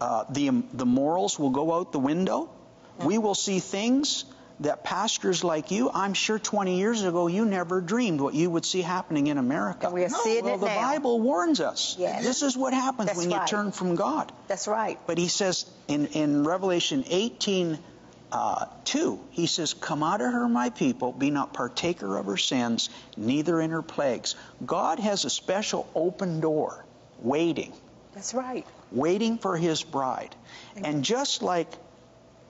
uh, 0.00 0.24
the, 0.30 0.50
the 0.72 0.86
morals 0.86 1.38
will 1.38 1.50
go 1.50 1.74
out 1.74 1.92
the 1.92 1.98
window. 1.98 2.50
We 2.98 3.18
will 3.18 3.34
see 3.34 3.60
things 3.60 4.24
that 4.60 4.84
pastors 4.84 5.44
like 5.44 5.70
you, 5.70 5.90
I'm 5.92 6.14
sure 6.14 6.38
20 6.38 6.78
years 6.78 7.02
ago, 7.02 7.26
you 7.26 7.44
never 7.44 7.82
dreamed 7.82 8.22
what 8.22 8.32
you 8.34 8.48
would 8.50 8.64
see 8.64 8.80
happening 8.80 9.26
in 9.26 9.36
America. 9.36 9.86
And 9.86 9.94
we 9.94 10.04
are 10.04 10.08
No, 10.08 10.18
seeing 10.24 10.44
well, 10.44 10.54
it 10.54 10.60
the 10.60 10.66
now. 10.66 10.92
Bible 10.92 11.20
warns 11.20 11.60
us. 11.60 11.96
Yes. 11.98 12.24
This 12.24 12.42
is 12.42 12.56
what 12.56 12.72
happens 12.72 13.08
That's 13.08 13.18
when 13.18 13.30
you 13.30 13.40
turn 13.46 13.70
from 13.70 13.96
God. 13.96 14.32
That's 14.48 14.66
right. 14.66 14.98
But 15.06 15.18
he 15.18 15.28
says 15.28 15.66
in, 15.88 16.06
in 16.06 16.44
Revelation 16.44 17.04
18, 17.06 17.78
uh, 18.32 18.66
2, 18.84 19.20
he 19.30 19.46
says, 19.46 19.74
Come 19.74 20.02
out 20.02 20.20
of 20.20 20.32
her, 20.32 20.48
my 20.48 20.70
people, 20.70 21.12
be 21.12 21.30
not 21.30 21.52
partaker 21.52 22.16
of 22.16 22.26
her 22.26 22.36
sins, 22.36 22.90
neither 23.16 23.60
in 23.60 23.70
her 23.70 23.82
plagues. 23.82 24.34
God 24.64 24.98
has 24.98 25.24
a 25.24 25.30
special 25.30 25.88
open 25.94 26.40
door 26.40 26.84
waiting, 27.20 27.72
That's 28.14 28.34
right. 28.34 28.66
waiting 28.90 29.38
for 29.38 29.56
his 29.56 29.82
bride. 29.82 30.34
And 30.76 31.04
just 31.04 31.42
like 31.42 31.68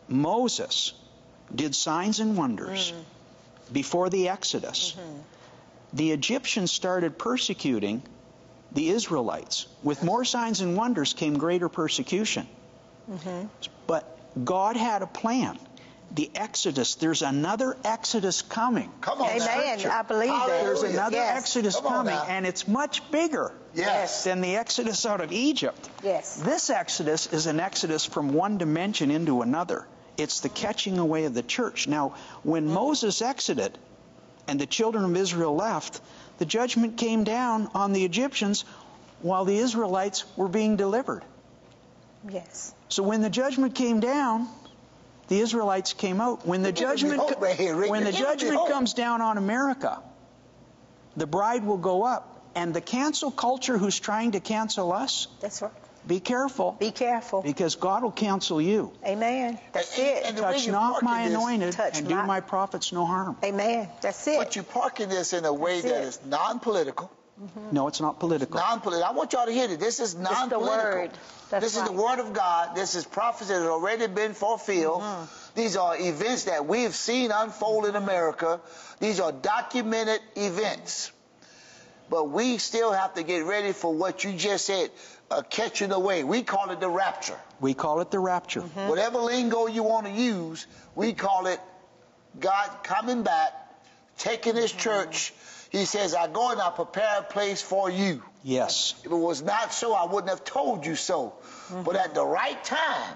Moses 0.08 0.94
did 1.54 1.74
signs 1.74 2.20
and 2.20 2.36
wonders 2.36 2.92
mm. 2.92 3.72
before 3.72 4.08
the 4.10 4.28
Exodus, 4.28 4.92
mm-hmm. 4.92 5.18
the 5.92 6.12
Egyptians 6.12 6.72
started 6.72 7.18
persecuting 7.18 8.02
the 8.72 8.88
Israelites. 8.88 9.66
With 9.82 10.02
more 10.02 10.24
signs 10.24 10.60
and 10.60 10.76
wonders 10.76 11.12
came 11.12 11.38
greater 11.38 11.68
persecution. 11.68 12.48
Mm-hmm. 13.10 13.46
But 13.86 14.15
God 14.42 14.76
had 14.76 15.02
a 15.02 15.06
plan. 15.06 15.58
The 16.14 16.30
Exodus, 16.34 16.94
there's 16.94 17.22
another 17.22 17.76
Exodus 17.84 18.40
coming. 18.40 18.90
Come 19.00 19.20
on. 19.20 19.28
Amen. 19.28 19.80
now. 19.82 19.98
I 19.98 20.02
believe 20.02 20.28
that. 20.28 20.62
There's 20.62 20.82
another 20.82 21.16
Yes. 21.16 21.38
Exodus 21.38 21.80
coming, 21.80 22.14
now. 22.14 22.26
and 22.28 22.46
it's 22.46 22.68
much 22.68 23.10
bigger 23.10 23.52
Yes. 23.74 24.24
than 24.24 24.40
the 24.40 24.56
Exodus 24.56 25.04
out 25.04 25.20
of 25.20 25.32
Egypt. 25.32 25.90
Yes. 26.02 26.36
This 26.36 26.70
Exodus 26.70 27.26
is 27.26 27.46
an 27.46 27.58
Exodus 27.60 28.04
from 28.04 28.32
one 28.32 28.56
dimension 28.56 29.10
into 29.10 29.42
another. 29.42 29.86
It's 30.16 30.40
the 30.40 30.48
catching 30.48 30.98
away 30.98 31.24
of 31.24 31.34
the 31.34 31.42
church. 31.42 31.88
Now, 31.88 32.14
when 32.44 32.64
mm-hmm. 32.64 32.74
Moses 32.74 33.20
exited 33.20 33.76
and 34.48 34.60
the 34.60 34.66
children 34.66 35.04
of 35.04 35.16
Israel 35.16 35.54
left, 35.56 36.00
the 36.38 36.46
judgment 36.46 36.96
came 36.96 37.24
down 37.24 37.68
on 37.74 37.92
the 37.92 38.04
Egyptians 38.04 38.64
while 39.22 39.44
the 39.44 39.58
Israelites 39.58 40.24
were 40.36 40.48
being 40.48 40.76
delivered. 40.76 41.22
Yes. 42.30 42.72
So 42.88 43.02
when 43.02 43.20
the 43.20 43.30
judgment 43.30 43.74
came 43.74 44.00
down, 44.00 44.48
the 45.28 45.40
Israelites 45.40 45.92
came 45.92 46.20
out. 46.20 46.46
When 46.46 46.62
the 46.62 46.68
You're 46.68 46.94
giving 46.94 47.10
me 47.10 47.16
judgment 47.16 47.20
hope 47.20 47.40
right 47.42 47.90
when 47.90 48.04
the 48.04 48.12
judgment 48.12 48.68
comes 48.68 48.94
down 48.94 49.20
on 49.22 49.38
America, 49.38 50.00
the 51.16 51.26
bride 51.26 51.64
will 51.64 51.78
go 51.78 52.04
up. 52.04 52.32
And 52.54 52.72
the 52.72 52.80
cancel 52.80 53.30
culture 53.30 53.76
who's 53.76 54.00
trying 54.00 54.32
to 54.32 54.40
cancel 54.40 54.90
us, 54.90 55.26
That's 55.42 55.60
right. 55.60 55.70
be 56.06 56.20
careful 56.20 56.72
Be 56.80 56.90
careful. 56.90 57.42
because 57.42 57.74
God 57.74 58.02
will 58.02 58.12
cancel 58.12 58.62
you. 58.62 58.92
Amen. 59.04 59.58
That's 59.72 59.98
And- 59.98 60.06
it. 60.08 60.24
and 60.24 60.36
Touch 60.38 60.66
not 60.66 61.02
my 61.02 61.22
anointed 61.22 61.74
Touch 61.74 61.98
and 61.98 62.08
do 62.08 62.14
my 62.22 62.40
prophets 62.40 62.92
no 62.94 63.04
harm. 63.04 63.36
Amen. 63.44 63.90
That's 64.00 64.26
it. 64.26 64.38
But 64.38 64.56
you 64.56 64.62
parking 64.62 65.10
this 65.10 65.34
in 65.34 65.44
a 65.44 65.52
way 65.52 65.82
That's 65.82 65.92
that 65.92 66.02
it. 66.04 66.06
is 66.06 66.18
non-political. 67.38 67.72
No, 67.72 67.88
it's 67.88 68.00
not 68.00 68.18
political. 68.20 68.60
Non-political. 68.60 69.08
I 69.08 69.12
want 69.12 69.32
y'all 69.32 69.46
to 69.46 69.52
hear 69.52 69.68
that 69.68 69.80
this 69.80 70.00
is 70.00 70.14
non-political. 70.14 70.60
The 70.60 70.66
word. 70.66 71.10
That's 71.50 71.64
this 71.64 71.76
is 71.76 71.84
the 71.84 71.92
word 71.92 72.18
of 72.18 72.32
God. 72.32 72.74
This 72.74 72.94
is 72.94 73.04
prophecy 73.04 73.52
that 73.52 73.60
has 73.60 73.68
already 73.68 74.06
been 74.06 74.32
fulfilled. 74.34 75.02
Mm-hmm. 75.02 75.58
These 75.60 75.76
are 75.76 75.96
events 75.98 76.44
that 76.44 76.66
we've 76.66 76.94
seen 76.94 77.30
unfold 77.30 77.86
in 77.86 77.94
America. 77.96 78.60
These 79.00 79.20
are 79.20 79.32
documented 79.32 80.20
events. 80.36 81.12
But 82.08 82.30
we 82.30 82.58
still 82.58 82.92
have 82.92 83.14
to 83.14 83.22
get 83.22 83.44
ready 83.44 83.72
for 83.72 83.92
what 83.92 84.22
you 84.24 84.32
just 84.32 84.66
said, 84.66 84.90
uh, 85.30 85.42
catching 85.42 85.92
away. 85.92 86.22
We 86.24 86.42
call 86.42 86.70
it 86.70 86.80
the 86.80 86.88
rapture. 86.88 87.38
We 87.60 87.74
call 87.74 88.00
it 88.00 88.10
the 88.10 88.18
rapture. 88.20 88.60
Mm-hmm. 88.62 88.88
Whatever 88.88 89.18
lingo 89.18 89.66
you 89.66 89.82
want 89.82 90.06
to 90.06 90.12
use, 90.12 90.66
we 90.94 91.12
call 91.14 91.46
it 91.46 91.60
God 92.38 92.70
coming 92.84 93.22
back, 93.22 93.52
taking 94.18 94.54
his 94.56 94.70
Mm-hmm. 94.70 94.80
church. 94.80 95.32
He 95.76 95.84
says, 95.84 96.14
I 96.14 96.26
go 96.26 96.50
and 96.52 96.60
I 96.60 96.70
prepare 96.70 97.18
a 97.18 97.22
place 97.22 97.60
for 97.60 97.90
you. 97.90 98.22
Yes. 98.42 98.94
If 99.04 99.12
it 99.12 99.14
was 99.14 99.42
not 99.42 99.74
so, 99.74 99.92
I 99.92 100.06
wouldn't 100.06 100.30
have 100.30 100.42
told 100.42 100.86
you 100.86 100.96
so. 100.96 101.34
Mm-hmm. 101.68 101.82
But 101.82 101.96
at 101.96 102.14
the 102.14 102.24
right 102.24 102.62
time, 102.64 103.14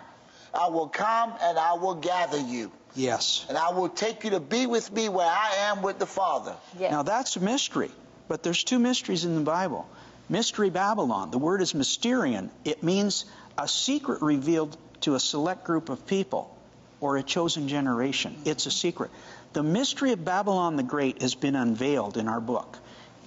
I 0.53 0.69
will 0.69 0.89
come 0.89 1.33
and 1.41 1.59
I 1.59 1.75
will 1.75 1.95
gather 1.95 2.39
you. 2.39 2.71
Yes. 2.95 3.47
And 3.49 3.57
I 3.57 3.71
will 3.71 3.89
take 3.89 4.25
you 4.25 4.31
to 4.31 4.41
be 4.41 4.67
with 4.67 4.93
me 4.93 5.09
where 5.09 5.27
I 5.27 5.71
am 5.71 5.81
with 5.81 5.99
the 5.99 6.07
Father. 6.07 6.55
Yeah. 6.79 6.91
Now 6.91 7.03
that's 7.03 7.37
a 7.37 7.41
mystery, 7.41 7.91
but 8.29 8.43
there's 8.43 8.63
two 8.63 8.79
mysteries 8.79 9.25
in 9.25 9.37
the 9.37 9.41
Bible. 9.41 9.89
Mystery 10.29 10.69
Babylon, 10.69 11.31
the 11.31 11.39
word 11.39 11.63
is 11.63 11.73
mysterion. 11.73 12.51
It 12.65 12.83
means 12.83 13.25
a 13.57 13.69
secret 13.69 14.21
revealed 14.21 14.77
to 15.03 15.15
a 15.15 15.21
select 15.21 15.65
group 15.65 15.89
of 15.89 16.07
people 16.07 16.55
or 17.01 17.17
a 17.17 17.23
chosen 17.23 17.69
generation. 17.69 18.37
It's 18.45 18.67
a 18.67 18.71
secret. 18.71 19.11
The 19.53 19.63
mystery 19.63 20.13
of 20.13 20.25
Babylon 20.25 20.77
the 20.77 20.83
Great 20.83 21.23
has 21.23 21.35
been 21.35 21.57
unveiled 21.57 22.17
in 22.17 22.29
our 22.29 22.41
book, 22.41 22.79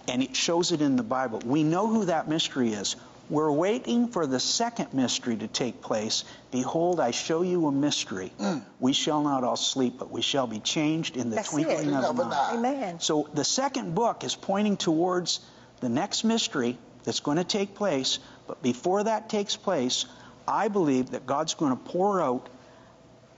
and 0.08 0.24
it 0.24 0.36
shows 0.36 0.72
it 0.72 0.82
in 0.82 0.96
the 0.96 1.04
Bible. 1.04 1.42
We 1.46 1.64
know 1.64 1.88
who 1.88 2.06
that 2.06 2.30
mystery 2.30 2.74
is. 2.74 2.96
We're 3.30 3.52
waiting 3.52 4.10
for 4.10 4.28
the 4.28 4.40
second 4.40 4.94
mystery 4.94 5.38
to 5.38 5.48
take 5.48 5.82
place. 5.82 6.24
Behold, 6.52 7.00
I 7.00 7.12
show 7.12 7.42
you 7.42 7.68
a 7.68 7.72
mystery. 7.72 8.32
We 8.80 8.94
shall 8.94 9.22
not 9.24 9.44
all 9.44 9.56
sleep, 9.56 9.96
but 9.98 10.12
we 10.12 10.22
shall 10.22 10.46
be 10.46 10.60
changed 10.60 11.16
in 11.18 11.30
the 11.30 11.38
That's 11.38 11.52
twinkling 11.52 11.90
it. 11.90 12.04
of 12.04 12.20
an 12.20 12.28
eye. 12.28 12.30
die. 12.30 12.56
Amen. 12.58 13.00
So 13.00 13.30
the 13.34 13.46
second 13.46 13.96
book 13.96 14.24
is 14.24 14.36
pointing 14.36 14.78
towards 14.78 15.40
the 15.80 15.90
next 15.90 16.24
mystery 16.26 16.78
that's 17.06 17.22
going 17.22 17.38
to 17.38 17.44
take 17.46 17.76
place. 17.76 18.20
But 18.46 18.62
before 18.62 19.04
that 19.06 19.30
takes 19.30 19.56
place, 19.56 20.06
I 20.48 20.68
believe 20.68 21.12
that 21.12 21.26
God's 21.26 21.54
going 21.54 21.72
to 21.72 21.82
pour 21.84 22.22
out 22.22 22.50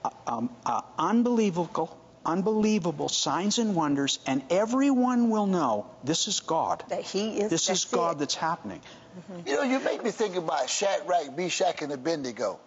uh, 0.03 0.09
um, 0.27 0.49
uh, 0.65 0.81
unbelievable, 0.97 1.95
unbelievable 2.25 3.09
signs 3.09 3.59
and 3.59 3.75
wonders, 3.75 4.19
and 4.25 4.41
everyone 4.49 5.29
will 5.29 5.47
know 5.47 5.85
this 6.03 6.27
is 6.27 6.39
God. 6.39 6.83
That 6.89 7.03
he 7.03 7.39
is. 7.39 7.49
This 7.49 7.69
is 7.69 7.85
God 7.85 8.15
it. 8.15 8.19
that's 8.19 8.35
happening. 8.35 8.81
You 9.45 9.55
know, 9.55 9.63
you 9.63 9.79
make 9.79 10.03
me 10.03 10.11
think 10.11 10.35
about 10.35 10.69
Shadrach, 10.69 11.37
Meshach, 11.37 11.81
and 11.81 11.91
Abednego. 11.91 12.59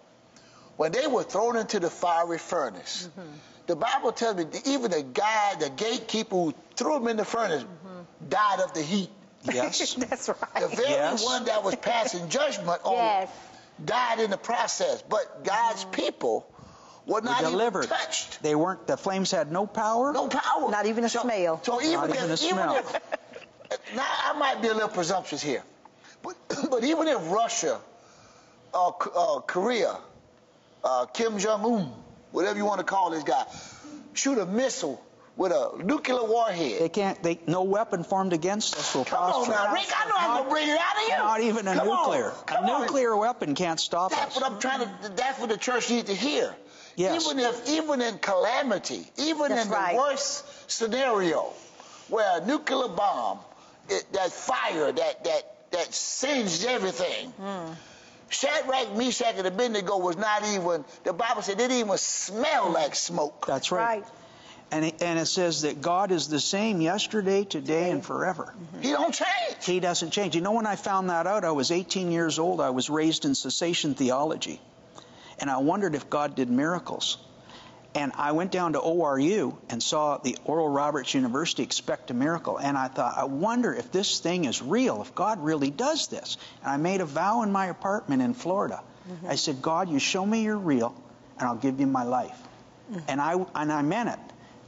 When 0.77 0.91
they 0.91 1.07
were 1.07 1.23
thrown 1.23 1.57
into 1.57 1.79
the 1.79 1.89
fiery 1.89 2.37
furnace, 2.37 3.09
mm-hmm. 3.19 3.29
the 3.67 3.75
Bible 3.75 4.11
tells 4.13 4.37
me 4.37 4.45
even 4.65 4.91
the 4.91 5.03
guy, 5.03 5.55
the 5.59 5.69
gatekeeper 5.69 6.35
who 6.35 6.53
threw 6.75 6.93
them 6.93 7.07
in 7.07 7.17
the 7.17 7.25
furnace, 7.25 7.63
mm-hmm. 7.63 8.29
died 8.29 8.61
of 8.61 8.73
the 8.73 8.81
heat. 8.81 9.09
Yes. 9.43 9.93
that's 10.09 10.29
right. 10.29 10.61
The 10.61 10.67
very 10.75 10.89
Yes. 10.89 11.23
one 11.23 11.45
that 11.45 11.63
was 11.63 11.75
passing 11.75 12.29
judgment 12.29 12.81
on 12.83 12.93
Yes. 12.95 13.29
died 13.83 14.19
in 14.19 14.31
the 14.31 14.37
process. 14.37 15.03
But 15.07 15.43
God's 15.43 15.83
mm-hmm. 15.83 15.91
people 15.91 16.47
were 17.09 17.21
not 17.21 17.41
even 17.41 17.51
delivered. 17.51 17.87
touched. 17.87 18.41
They 18.43 18.55
weren't. 18.55 18.87
The 18.87 18.97
flames 18.97 19.31
had 19.31 19.51
no 19.51 19.65
power. 19.65 20.13
No 20.13 20.27
power. 20.27 20.69
Not 20.71 20.85
even 20.85 21.03
a 21.03 21.09
so, 21.09 21.21
smell. 21.21 21.61
So 21.63 21.81
even 21.81 21.93
Not 21.93 22.09
if, 22.09 22.15
even 22.15 22.29
a 22.29 22.33
even 22.33 22.37
smell. 22.37 22.75
if, 22.77 22.93
now 23.95 24.05
I 24.25 24.33
might 24.37 24.61
be 24.61 24.67
a 24.67 24.73
little 24.73 24.89
presumptuous 24.89 25.41
here, 25.41 25.63
but 26.23 26.35
but 26.71 26.83
even 26.83 27.07
if 27.07 27.31
Russia, 27.31 27.79
uh, 28.73 28.87
uh, 28.89 29.39
Korea, 29.41 29.97
uh, 30.83 31.05
Kim 31.07 31.39
Jong 31.39 31.65
Un, 31.65 31.91
whatever 32.31 32.57
you 32.57 32.65
want 32.65 32.79
to 32.79 32.85
call 32.85 33.09
this 33.09 33.23
guy, 33.23 33.43
shoot 34.13 34.37
a 34.37 34.45
missile 34.45 35.03
with 35.35 35.51
a 35.53 35.81
nuclear 35.83 36.21
warhead. 36.23 36.81
They 36.81 36.89
can't. 36.89 37.21
They 37.23 37.39
no 37.47 37.63
weapon 37.63 38.03
formed 38.03 38.33
against 38.33 38.75
us 38.77 38.93
will 38.93 39.05
Come 39.05 39.19
on 39.23 39.49
now, 39.49 39.73
Rick. 39.73 39.87
I 39.95 40.07
know 40.09 40.15
I'm 40.17 40.37
gonna 40.41 40.49
bring 40.49 40.67
it 40.67 40.77
out 40.77 40.97
of 40.97 41.03
you. 41.03 41.17
Not 41.17 41.41
even 41.41 41.67
a 41.67 41.75
Come 41.75 41.87
on. 41.89 42.05
nuclear. 42.11 42.31
Come 42.45 42.65
a 42.65 42.71
on. 42.71 42.81
nuclear 42.81 43.15
weapon 43.15 43.55
can't 43.55 43.79
stop 43.79 44.11
That's 44.11 44.35
us. 44.35 44.41
what 44.41 44.51
I'm 44.51 44.59
trying 44.59 44.81
to. 44.81 45.09
That's 45.15 45.39
what 45.39 45.49
the 45.49 45.57
church 45.57 45.89
needs 45.89 46.09
to 46.09 46.15
hear. 46.15 46.53
Yes. 46.99 47.25
Even 47.25 47.39
if, 47.39 47.69
even 47.69 48.01
in 48.01 48.17
calamity, 48.17 49.05
even 49.15 49.47
That's 49.47 49.67
in 49.67 49.71
right. 49.71 49.93
the 49.93 49.97
worst 49.99 50.69
scenario, 50.69 51.53
where 52.09 52.41
a 52.41 52.45
nuclear 52.45 52.89
bomb, 52.89 53.39
it, 53.87 54.03
that 54.11 54.33
fire, 54.33 54.91
that 54.91 55.23
that 55.23 55.71
that 55.71 55.93
singed 55.93 56.65
everything. 56.65 57.29
Hmm. 57.29 57.71
Shadrach, 58.27 58.97
Meshach, 58.97 59.35
and 59.37 59.47
Abednego 59.47 59.97
was 59.97 60.17
not 60.17 60.45
even. 60.49 60.83
The 61.05 61.13
Bible 61.13 61.41
said 61.41 61.53
it 61.53 61.69
didn't 61.69 61.77
even 61.77 61.97
smell 61.97 62.69
like 62.71 62.95
smoke. 62.95 63.45
That's 63.47 63.71
right. 63.71 64.01
Right. 64.01 64.05
And 64.71 64.83
it, 64.83 65.01
and 65.01 65.17
it 65.17 65.27
says 65.27 65.61
that 65.61 65.81
God 65.81 66.11
is 66.11 66.27
the 66.27 66.41
same 66.41 66.81
yesterday, 66.81 67.45
today, 67.45 67.91
and 67.91 68.05
forever. 68.05 68.53
He 68.81 68.91
don't 68.91 69.13
change. 69.13 69.65
He 69.65 69.79
doesn't 69.79 70.11
change. 70.11 70.35
You 70.35 70.41
know, 70.41 70.51
when 70.51 70.67
I 70.67 70.75
found 70.75 71.09
that 71.09 71.27
out, 71.27 71.45
I 71.45 71.51
was 71.51 71.71
18 71.71 72.11
years 72.11 72.37
old. 72.39 72.59
I 72.59 72.71
was 72.71 72.89
raised 72.89 73.23
in 73.23 73.35
cessation 73.35 73.95
theology. 73.95 74.59
And 75.39 75.49
I 75.49 75.57
wondered 75.57 75.95
if 75.95 76.09
God 76.09 76.35
did 76.35 76.49
miracles. 76.49 77.17
And 77.95 78.11
I 78.15 78.33
went 78.33 78.51
down 78.51 78.73
to 78.73 78.79
ORU 78.79 79.57
and 79.69 79.81
saw 79.81 80.17
the 80.17 80.37
Oral 80.45 80.69
Roberts 80.69 81.13
University 81.15 81.63
expect 81.63 82.11
a 82.11 82.13
miracle. 82.13 82.57
And 82.57 82.77
I 82.77 82.87
thought, 82.87 83.17
I 83.17 83.23
wonder 83.23 83.73
if 83.73 83.91
this 83.91 84.19
thing 84.19 84.45
is 84.45 84.61
real, 84.61 85.01
if 85.01 85.15
God 85.15 85.43
really 85.43 85.71
does 85.71 86.07
this. 86.07 86.37
And 86.61 86.69
I 86.69 86.77
made 86.77 87.01
a 87.01 87.05
vow 87.05 87.41
in 87.41 87.51
my 87.51 87.65
apartment 87.65 88.21
in 88.21 88.35
Florida. 88.35 88.83
Mm-hmm. 89.09 89.27
I 89.27 89.35
said, 89.35 89.61
God, 89.61 89.89
you 89.89 89.97
show 89.97 90.23
me 90.23 90.43
you're 90.43 90.57
real, 90.57 90.93
and 91.39 91.47
I'll 91.47 91.55
give 91.55 91.79
you 91.79 91.87
my 91.87 92.03
life. 92.03 92.37
Mm. 92.91 93.03
And 93.07 93.21
I 93.21 93.33
and 93.55 93.71
I 93.71 93.81
meant 93.81 94.09
it. 94.09 94.19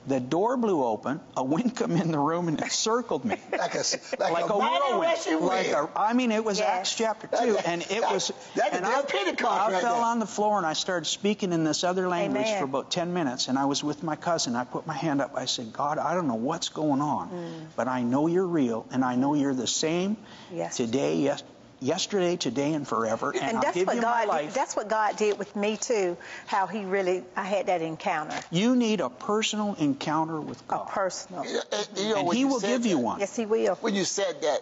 The 0.07 0.19
door 0.19 0.57
blew 0.57 0.83
open, 0.83 1.19
a 1.37 1.43
wind 1.43 1.75
come 1.75 1.91
in 1.91 2.11
the 2.11 2.17
room, 2.17 2.47
and 2.47 2.59
it 2.59 2.71
circled 2.71 3.23
me. 3.23 3.37
Like 3.51 3.75
a 3.75 3.83
like, 4.19 4.31
like 4.31 4.49
a, 4.49 4.53
a 4.53 4.57
whirlwind. 4.57 5.01
rushing 5.11 5.39
Like 5.41 5.67
a, 5.67 5.87
I 5.95 6.13
mean, 6.13 6.31
it 6.31 6.43
was 6.43 6.57
Yes. 6.57 6.69
Acts 6.69 6.95
chapter 6.95 7.27
two, 7.27 7.57
and 7.65 7.83
it 7.83 8.01
That- 8.01 8.11
was. 8.11 8.33
that's 8.55 8.75
and 8.75 8.83
the 8.83 8.89
I, 8.89 8.93
day 8.93 8.99
of 9.01 9.07
Pentecost 9.09 9.61
I 9.61 9.71
right 9.73 9.81
fell 9.81 9.95
there. 9.97 10.03
on 10.05 10.17
the 10.19 10.25
floor 10.25 10.57
and 10.57 10.65
I 10.65 10.73
started 10.73 11.05
speaking 11.05 11.53
in 11.53 11.63
this 11.63 11.83
other 11.83 12.07
language 12.09 12.47
Amen. 12.47 12.57
for 12.59 12.65
about 12.65 12.89
ten 12.89 13.13
minutes, 13.13 13.47
and 13.47 13.59
I 13.59 13.65
was 13.65 13.83
with 13.83 14.01
my 14.01 14.15
cousin. 14.15 14.55
I 14.55 14.63
put 14.63 14.87
my 14.87 14.95
hand 14.95 15.21
up. 15.21 15.33
I 15.35 15.45
said, 15.45 15.71
God, 15.71 15.99
I 15.99 16.15
don't 16.15 16.27
know 16.27 16.33
what's 16.35 16.69
going 16.69 17.01
on, 17.01 17.29
mm. 17.29 17.65
but 17.75 17.87
I 17.87 18.01
know 18.01 18.25
you're 18.25 18.45
real, 18.47 18.87
and 18.91 19.05
I 19.05 19.15
know 19.15 19.35
you're 19.35 19.53
the 19.53 19.67
same 19.67 20.17
Yes. 20.51 20.77
today, 20.77 21.17
yes, 21.17 21.43
yesterday, 21.81 22.37
today, 22.37 22.73
and 22.73 22.87
forever. 22.87 23.31
And, 23.31 23.41
And 23.41 23.57
I'll 23.57 23.63
that's 23.63 23.75
give 23.75 23.87
what 23.87 23.95
you 23.97 24.01
my 24.01 24.25
God. 24.25 24.27
life. 24.27 24.53
That's 24.53 24.75
what 24.75 24.87
God 24.87 25.17
did 25.17 25.37
with 25.37 25.53
me 25.55 25.75
too. 25.77 26.15
How 26.45 26.67
He 26.67 26.85
really, 26.85 27.23
I 27.35 27.43
had 27.43 27.65
that 27.67 27.81
encounter, 27.81 28.39
you 28.51 28.75
need 28.75 29.01
a 29.01 29.09
personal 29.09 29.73
encounter 29.79 30.39
with 30.39 30.65
God. 30.67 30.75
a 30.75 30.79
God, 30.85 30.89
personal. 30.89 31.45
You 31.45 31.53
know, 31.55 31.61
and- 31.71 31.87
you 31.97 32.09
know, 32.09 32.15
and 32.19 32.27
when 32.27 32.37
He 32.37 32.45
will 32.45 32.59
said 32.59 32.67
give 32.69 32.85
you 32.85 32.97
one. 32.99 33.19
Yes, 33.19 33.35
He 33.35 33.45
will. 33.45 33.75
When 33.75 33.95
you 33.95 34.05
said 34.05 34.41
that, 34.43 34.61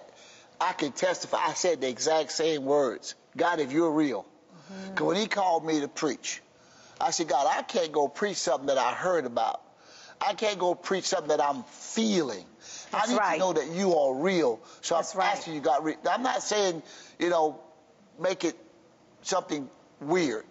I 0.61 0.73
can 0.73 0.91
testify. 0.93 1.37
I 1.45 1.53
said 1.53 1.81
the 1.81 1.89
exact 1.89 2.31
same 2.31 2.65
words. 2.65 3.15
God, 3.37 3.59
if 3.59 3.71
you're 3.71 3.91
real. 3.91 4.23
Mm-hmm. 4.23 4.89
Because 4.91 5.05
when 5.07 5.15
he 5.17 5.27
called 5.27 5.65
me 5.65 5.79
to 5.81 5.87
preach, 5.87 6.41
I 6.99 7.11
said, 7.11 7.27
God, 7.29 7.47
I 7.49 7.61
can't 7.61 7.91
go 7.91 8.07
preach 8.09 8.37
something 8.37 8.67
that 8.67 8.77
I 8.77 8.91
heard 8.93 9.25
about. 9.25 9.61
I 10.19 10.33
can't 10.33 10.59
go 10.59 10.75
preach 10.75 11.05
something 11.05 11.29
that 11.29 11.41
I'm 11.41 11.63
feeling. 11.63 12.43
I 12.93 13.07
need 13.07 13.17
right. 13.17 13.33
to 13.33 13.39
know 13.39 13.53
that 13.53 13.67
you 13.71 13.95
are 13.95 14.13
real. 14.15 14.59
So 14.81 14.95
That's 14.95 15.13
I'm 15.13 15.19
right. 15.19 15.31
asking 15.37 15.55
you, 15.55 15.61
God, 15.61 15.83
re- 15.83 15.95
I'm 16.09 16.23
not 16.23 16.41
saying, 16.43 16.81
you 17.19 17.29
know, 17.29 17.59
make 18.19 18.43
it 18.43 18.55
something 19.21 19.69
weird. 19.99 20.45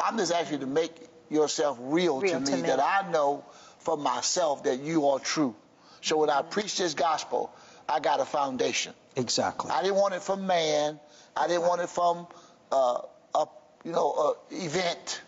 I'm 0.00 0.16
just 0.18 0.32
asking 0.32 0.60
you 0.60 0.66
to 0.66 0.70
make 0.70 0.92
yourself 1.30 1.78
real, 1.80 2.20
Real 2.20 2.40
to, 2.40 2.44
to 2.46 2.56
me, 2.56 2.62
me. 2.62 2.68
that 2.68 2.80
I 2.80 3.10
know 3.10 3.44
for 3.78 3.96
myself 3.96 4.64
that 4.64 4.80
you 4.80 5.08
are 5.08 5.18
true. 5.18 5.54
So 6.00 6.18
when 6.18 6.30
I 6.30 6.42
preach 6.42 6.76
this 6.76 6.94
gospel, 6.94 7.50
I 7.88 8.00
got 8.00 8.20
a 8.20 8.24
foundation. 8.24 8.94
exactly. 9.16 9.70
I 9.70 9.82
didn't 9.82 9.96
want 9.96 10.14
it 10.14 10.22
from 10.22 10.46
man. 10.46 10.98
I 11.36 11.46
didn't 11.48 11.62
want 11.62 11.80
it 11.80 11.88
from 11.90 12.26
uh, 12.72 12.98
a 13.34 13.46
you 13.84 13.92
know 13.92 14.36
a 14.50 14.54
event. 14.64 15.20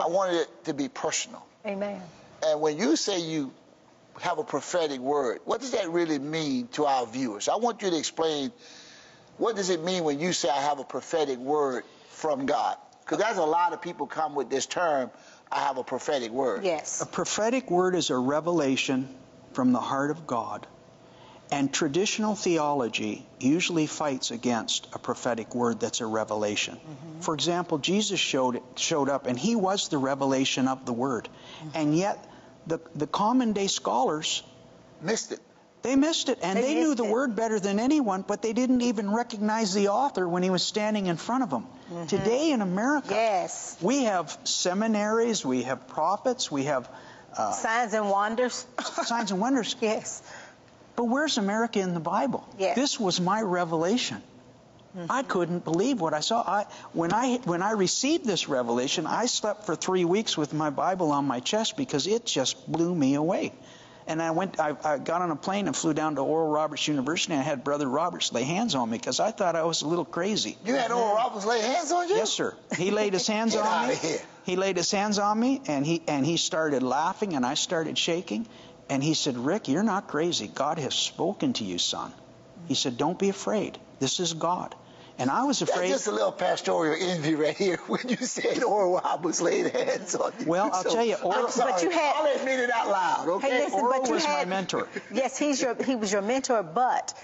I 0.00 0.06
wanted 0.08 0.40
it 0.42 0.64
to 0.66 0.74
be 0.74 0.88
personal. 0.88 1.44
Amen. 1.66 2.00
And 2.44 2.60
when 2.60 2.78
you 2.78 2.96
say 2.96 3.20
you 3.20 3.52
have 4.20 4.38
a 4.38 4.44
prophetic 4.44 5.00
word, 5.00 5.40
what 5.44 5.60
does 5.60 5.72
that 5.72 5.90
really 5.90 6.18
mean 6.18 6.68
to 6.68 6.86
our 6.86 7.06
viewers? 7.06 7.48
I 7.48 7.56
want 7.56 7.82
you 7.82 7.90
to 7.90 7.98
explain 7.98 8.52
what 9.38 9.56
does 9.56 9.70
it 9.70 9.82
mean 9.82 10.04
when 10.04 10.20
you 10.20 10.32
say 10.32 10.48
I 10.48 10.62
have 10.62 10.78
a 10.78 10.84
prophetic 10.84 11.38
word 11.38 11.84
from 12.10 12.46
God? 12.46 12.76
Because 13.04 13.18
there's 13.18 13.36
a 13.36 13.44
lot 13.44 13.72
of 13.72 13.82
people 13.82 14.06
come 14.06 14.34
with 14.34 14.50
this 14.50 14.66
term, 14.66 15.10
I 15.52 15.60
have 15.60 15.78
a 15.78 15.84
prophetic 15.84 16.30
word. 16.30 16.64
Yes. 16.64 17.00
A 17.00 17.06
prophetic 17.06 17.70
word 17.70 17.94
is 17.94 18.10
a 18.10 18.16
revelation 18.16 19.08
from 19.52 19.72
the 19.72 19.80
heart 19.80 20.10
of 20.10 20.26
God. 20.26 20.66
And 21.52 21.72
traditional 21.72 22.34
theology 22.34 23.24
usually 23.38 23.86
fights 23.86 24.32
against 24.32 24.88
a 24.92 24.98
prophetic 24.98 25.54
word 25.54 25.78
that's 25.78 26.00
a 26.00 26.06
revelation. 26.06 26.74
Mm-hmm. 26.74 27.20
For 27.20 27.34
example, 27.34 27.78
Jesus 27.78 28.18
showed 28.18 28.60
showed 28.74 29.08
up 29.08 29.26
and 29.26 29.38
he 29.38 29.54
was 29.54 29.88
the 29.88 29.98
revelation 29.98 30.66
of 30.66 30.84
the 30.84 30.92
word. 30.92 31.28
Mm-hmm. 31.28 31.68
And 31.74 31.96
yet 31.96 32.18
the 32.66 32.80
the 32.94 33.06
common 33.06 33.52
day 33.52 33.66
scholars 33.66 34.42
Missed 35.02 35.32
it. 35.32 35.40
they 35.82 35.94
missed 35.96 36.28
it 36.30 36.38
and 36.42 36.58
They 36.58 36.62
they, 36.62 36.74
knew 36.74 36.94
the 36.94 37.04
it. 37.04 37.10
word 37.10 37.36
better 37.36 37.60
than 37.60 37.78
anyone, 37.78 38.22
but 38.26 38.40
they 38.42 38.52
didn't 38.52 38.80
even 38.82 39.10
recognize 39.12 39.74
the 39.74 39.88
author 39.88 40.26
when 40.28 40.42
he 40.42 40.50
was 40.50 40.62
standing 40.62 41.06
in 41.06 41.16
front 41.16 41.42
of 41.44 41.50
them. 41.50 41.66
Today 42.08 42.50
in 42.50 42.62
America, 42.62 43.08
Yes. 43.10 43.76
we 43.80 44.04
have 44.04 44.36
seminaries, 44.44 45.44
we 45.44 45.62
have 45.64 45.86
prophets, 45.86 46.50
we 46.50 46.64
have 46.64 46.88
uh, 47.36 47.52
Signs 47.52 47.92
and 47.94 48.08
wonders. 48.10 48.66
signs 49.04 49.30
and 49.30 49.40
wonders. 49.40 49.76
yes. 49.80 50.22
But 50.96 51.04
where's 51.04 51.36
America 51.38 51.78
in 51.80 51.92
the 51.92 52.00
Bible? 52.00 52.42
Yes. 52.58 52.74
This 52.74 52.98
was 52.98 53.20
my 53.20 53.42
revelation. 53.42 54.22
Mm-hmm. 54.96 55.12
I 55.12 55.22
couldn't 55.22 55.64
believe 55.64 56.00
what 56.00 56.14
I 56.14 56.20
saw. 56.20 56.40
I, 56.40 56.66
when 56.94 57.12
I 57.12 57.36
when 57.44 57.60
I 57.60 57.72
received 57.72 58.24
this 58.24 58.48
revelation, 58.48 59.06
I 59.06 59.26
slept 59.26 59.66
for 59.66 59.76
three 59.76 60.06
weeks 60.06 60.38
with 60.38 60.54
my 60.54 60.70
Bible 60.70 61.12
on 61.12 61.26
my 61.26 61.40
chest 61.40 61.76
because 61.76 62.06
it 62.06 62.24
just 62.24 62.70
blew 62.70 62.94
me 62.94 63.14
away. 63.14 63.52
And 64.08 64.22
I 64.22 64.30
went, 64.30 64.60
I, 64.60 64.76
I 64.84 64.98
got 64.98 65.20
on 65.20 65.32
a 65.32 65.36
plane 65.36 65.66
and 65.66 65.76
flew 65.76 65.92
down 65.92 66.14
to 66.14 66.20
Oral 66.20 66.48
Roberts 66.48 66.86
University. 66.86 67.32
and 67.32 67.42
I 67.42 67.44
had 67.44 67.64
Brother 67.64 67.88
Roberts 67.88 68.32
lay 68.32 68.44
hands 68.44 68.76
on 68.76 68.88
me 68.88 68.98
because 68.98 69.18
I 69.18 69.32
thought 69.32 69.56
I 69.56 69.64
was 69.64 69.82
a 69.82 69.88
little 69.88 70.04
crazy. 70.04 70.56
You 70.64 70.74
had 70.74 70.92
Oral 70.92 71.08
mm-hmm. 71.08 71.16
Roberts 71.16 71.44
lay 71.44 71.60
hands 71.60 71.90
on 71.90 72.08
you? 72.08 72.14
Yes, 72.14 72.30
sir. 72.30 72.54
He 72.76 72.90
laid 72.90 73.12
his 73.12 73.26
hands 73.26 73.54
Get 73.54 73.62
on 73.62 73.66
outta 73.66 73.88
me. 73.88 73.94
here. 73.96 74.20
He 74.44 74.54
laid 74.56 74.76
his 74.76 74.90
hands 74.92 75.18
on 75.18 75.38
me, 75.40 75.60
and 75.66 75.84
he 75.84 76.02
and 76.06 76.24
he 76.24 76.36
started 76.36 76.84
laughing, 76.84 77.34
and 77.34 77.44
I 77.44 77.54
started 77.54 77.98
shaking. 77.98 78.46
And 78.88 79.02
he 79.02 79.14
said, 79.14 79.36
"Rick, 79.36 79.66
you're 79.66 79.82
not 79.82 80.06
crazy. 80.06 80.46
God 80.46 80.78
has 80.78 80.94
spoken 80.94 81.52
to 81.54 81.64
you, 81.64 81.78
son." 81.78 82.12
He 82.68 82.74
said, 82.74 82.96
"Don't 82.96 83.18
be 83.18 83.28
afraid. 83.28 83.76
This 83.98 84.20
is 84.20 84.34
God." 84.34 84.72
And 85.18 85.30
I 85.30 85.44
was 85.44 85.62
afraid. 85.62 85.74
That's 85.74 85.78
afraid. 85.78 85.90
just 85.92 86.06
a 86.08 86.12
little 86.12 86.32
pastoral 86.32 86.94
envy 86.98 87.34
right 87.34 87.56
here 87.56 87.78
when 87.86 88.06
you 88.08 88.16
said 88.16 88.62
Oral 88.62 88.94
Roberts 89.00 89.40
laid 89.40 89.74
hands 89.74 90.14
on 90.14 90.32
you. 90.40 90.46
Well, 90.46 90.70
I'll 90.72 90.84
tell 90.84 91.04
you, 91.04 91.14
Oral- 91.16 91.46
I'm 91.46 91.50
sorry. 91.50 91.72
But 91.72 91.82
you 91.82 91.90
had- 91.90 92.14
I'll 92.16 92.36
admit 92.36 92.60
it 92.60 92.70
out 92.70 92.88
loud, 92.88 93.28
okay? 93.28 93.50
Hey, 93.50 93.64
listen, 93.64 93.80
Oral 93.80 94.00
but 94.00 94.08
you 94.08 94.14
was 94.14 94.24
my 94.24 94.44
mentor. 94.44 94.88
Yes, 95.12 95.38
he's 95.38 95.60
your 95.62 95.74
he 95.82 95.96
was 95.96 96.12
your 96.12 96.20
mentor, 96.22 96.62
but 96.62 97.14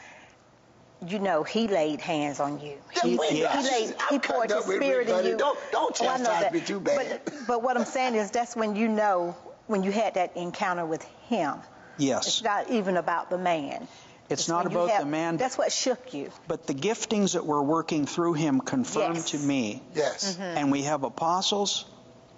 you 1.07 1.19
know 1.19 1.43
he 1.43 1.69
laid 1.69 2.01
hands 2.01 2.41
on 2.41 2.61
you. 2.61 2.79
Then 3.03 3.11
He, 3.13 3.17
wait, 3.19 3.33
he 3.33 3.43
laid 3.45 3.89
he 3.89 3.95
I'm 4.11 4.21
poured 4.21 4.51
his 4.51 4.65
spirit 4.65 5.09
Rick, 5.09 5.19
in 5.25 5.27
you. 5.33 5.37
Don't- 5.37 5.59
don't 5.73 6.01
Oh, 6.01 6.05
know 6.05 6.09
chastise 6.09 6.43
that. 6.45 6.55
me 6.55 6.61
too 6.61 6.81
bad. 6.81 7.21
But, 7.25 7.35
but 7.47 7.63
what 7.63 7.77
I'm 7.77 7.85
saying 7.85 8.15
is 8.15 8.31
that's 8.31 8.57
when 8.57 8.75
you 8.77 8.89
know 8.89 9.37
when 9.67 9.83
you 9.83 9.93
had 9.93 10.15
that 10.15 10.37
encounter 10.37 10.87
with 10.87 11.03
him. 11.29 11.57
yes, 11.99 12.27
It's 12.27 12.43
not 12.43 12.71
even 12.71 12.97
about 12.97 13.29
the 13.31 13.39
man. 13.39 13.87
It's 14.33 14.49
not 14.49 14.67
about 14.67 14.91
have- 14.91 15.01
the 15.05 15.11
man, 15.11 15.37
That's 15.37 15.57
what 15.59 15.73
shook 15.73 16.15
you. 16.15 16.31
but 16.49 16.67
the 16.67 16.75
giftings 16.75 17.35
that 17.35 17.47
were 17.47 17.63
working 17.63 18.07
through 18.07 18.35
him 18.35 18.61
confirmed 18.61 19.17
Yes. 19.17 19.31
to 19.31 19.39
me. 19.39 19.83
Yes. 19.95 20.33
Mm-hmm. 20.33 20.43
And 20.43 20.73
we 20.73 20.83
have 20.83 21.05
apostles, 21.05 21.85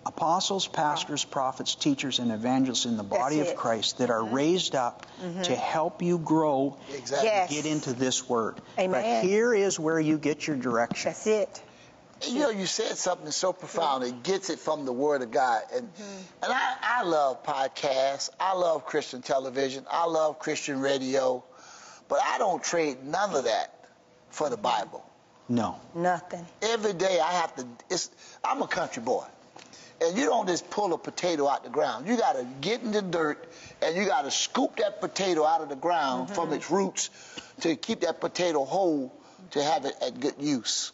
apostles, 0.07 0.66
pastors, 0.66 1.24
prophets, 1.24 1.74
teachers, 1.74 2.18
and 2.18 2.30
evangelists 2.30 2.85
in 2.85 2.96
the 2.96 3.02
body 3.02 3.40
of. 3.40 3.57
Christ 3.57 3.98
that 3.98 4.11
are 4.11 4.20
mm-hmm. 4.20 4.35
raised 4.35 4.74
up 4.74 5.07
mm-hmm. 5.22 5.42
to 5.42 5.54
help 5.54 6.02
you 6.02 6.18
grow 6.18 6.76
Exactly. 6.94 7.28
Yes. 7.28 7.50
get 7.50 7.66
into 7.66 7.92
this 7.92 8.28
word. 8.28 8.61
Amen. 8.78 8.90
But 8.90 9.24
here 9.24 9.54
is 9.54 9.78
where 9.78 10.00
you 10.00 10.18
get 10.18 10.46
your 10.46 10.57
direction. 10.57 11.11
That's 11.11 11.26
it. 11.26 11.62
You 12.28 12.40
know, 12.40 12.50
you 12.50 12.66
said 12.66 12.96
something 12.96 13.30
so 13.30 13.52
profound. 13.52 14.04
It 14.04 14.22
gets 14.22 14.48
it 14.48 14.59
from 14.59 14.87
the 14.87 14.92
Word 14.92 15.20
of 15.22 15.30
God, 15.30 15.62
and 15.74 15.88
and 16.42 16.52
I, 16.52 16.76
I 16.83 17.02
love 17.02 17.42
podcasts. 17.44 18.30
I 18.40 18.54
love 18.54 18.87
Christian 18.87 19.20
television. 19.20 19.85
I 19.90 20.07
love 20.07 20.38
Christian 20.38 20.80
radio, 20.80 21.44
but 22.08 22.20
I 22.22 22.38
don't 22.38 22.62
trade 22.62 23.04
none 23.04 23.34
of 23.34 23.44
that 23.44 23.88
for 24.30 24.50
the 24.50 24.56
Bible. 24.56 25.04
No. 25.48 25.78
Nothing. 25.94 26.44
Every 26.62 26.92
day 26.94 27.20
I 27.20 27.32
have 27.32 27.54
to. 27.56 27.66
It's 27.90 28.10
I'm 28.42 28.62
a 28.62 28.66
country 28.66 29.02
boy, 29.02 29.24
and 30.00 30.16
you 30.16 30.24
don't 30.24 30.46
just 30.46 30.70
pull 30.70 30.92
a 30.92 30.98
potato 30.98 31.48
out 31.48 31.64
the 31.64 31.70
ground. 31.70 32.06
You 32.06 32.16
got 32.16 32.34
to 32.34 32.46
get 32.60 32.82
in 32.82 32.92
the 32.92 33.02
dirt, 33.02 33.46
and 33.82 33.94
you 33.96 34.06
got 34.06 34.22
to 34.22 34.30
scoop 34.30 34.76
that 34.76 35.00
potato 35.00 35.44
out 35.44 35.60
of 35.60 35.68
the 35.68 35.76
ground 35.76 36.26
mm-hmm. 36.26 36.34
from 36.34 36.52
its 36.52 36.70
roots 36.70 37.10
to 37.60 37.76
keep 37.76 38.00
that 38.00 38.20
potato 38.20 38.64
whole 38.64 39.12
to 39.50 39.62
have 39.62 39.84
it 39.84 39.94
at 40.00 40.18
good 40.18 40.34
use. 40.38 40.92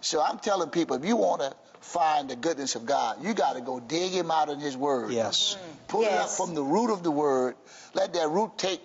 So 0.00 0.20
I'm 0.20 0.40
telling 0.40 0.70
people, 0.70 0.96
if 0.96 1.04
you 1.04 1.16
want 1.16 1.42
to 1.42 1.54
find 1.80 2.28
the 2.28 2.36
goodness 2.36 2.74
of 2.74 2.86
God, 2.86 3.24
you 3.24 3.34
got 3.34 3.54
to 3.54 3.60
go 3.60 3.78
dig 3.78 4.10
Him 4.10 4.30
out 4.30 4.48
in 4.48 4.58
His 4.58 4.76
Word. 4.76 5.12
Yes. 5.12 5.54
Mm-hmm. 5.54 5.86
Pull 5.88 6.02
it 6.02 6.12
up 6.12 6.30
from 6.30 6.54
the 6.54 6.62
root 6.62 6.92
of 6.92 7.04
the 7.04 7.10
Word. 7.10 7.54
Let 7.94 8.14
that 8.14 8.28
root 8.28 8.58
take 8.58 8.80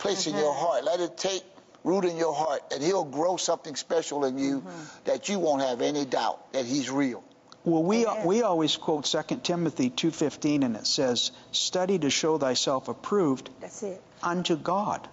place 0.00 0.26
in 0.26 0.32
mm-hmm. 0.32 0.42
your 0.42 0.54
heart. 0.54 0.84
Let 0.84 1.00
it 1.00 1.16
take 1.16 1.44
root 1.84 2.04
in 2.04 2.16
your 2.16 2.34
heart, 2.34 2.62
and 2.72 2.82
He'll 2.82 3.04
grow 3.04 3.36
something 3.36 3.76
special 3.76 4.24
in 4.24 4.38
you 4.38 4.60
mm-hmm. 4.60 4.82
that 5.04 5.28
you 5.28 5.38
won't 5.38 5.62
have 5.62 5.80
any 5.80 6.04
doubt 6.04 6.52
that 6.52 6.66
He's 6.66 6.90
real. 6.90 7.22
Well, 7.64 7.82
we 7.82 8.06
Amen. 8.06 8.26
we 8.26 8.42
always 8.42 8.76
quote 8.76 9.04
2 9.04 9.36
Timothy 9.42 9.90
2:15 9.90 10.64
and 10.64 10.76
it 10.76 10.86
says, 10.86 11.30
"Study 11.52 11.98
to 11.98 12.08
show 12.08 12.38
thyself 12.38 12.88
approved 12.88 13.50
That's 13.60 13.82
it. 13.82 14.00
unto 14.22 14.56
God, 14.56 15.06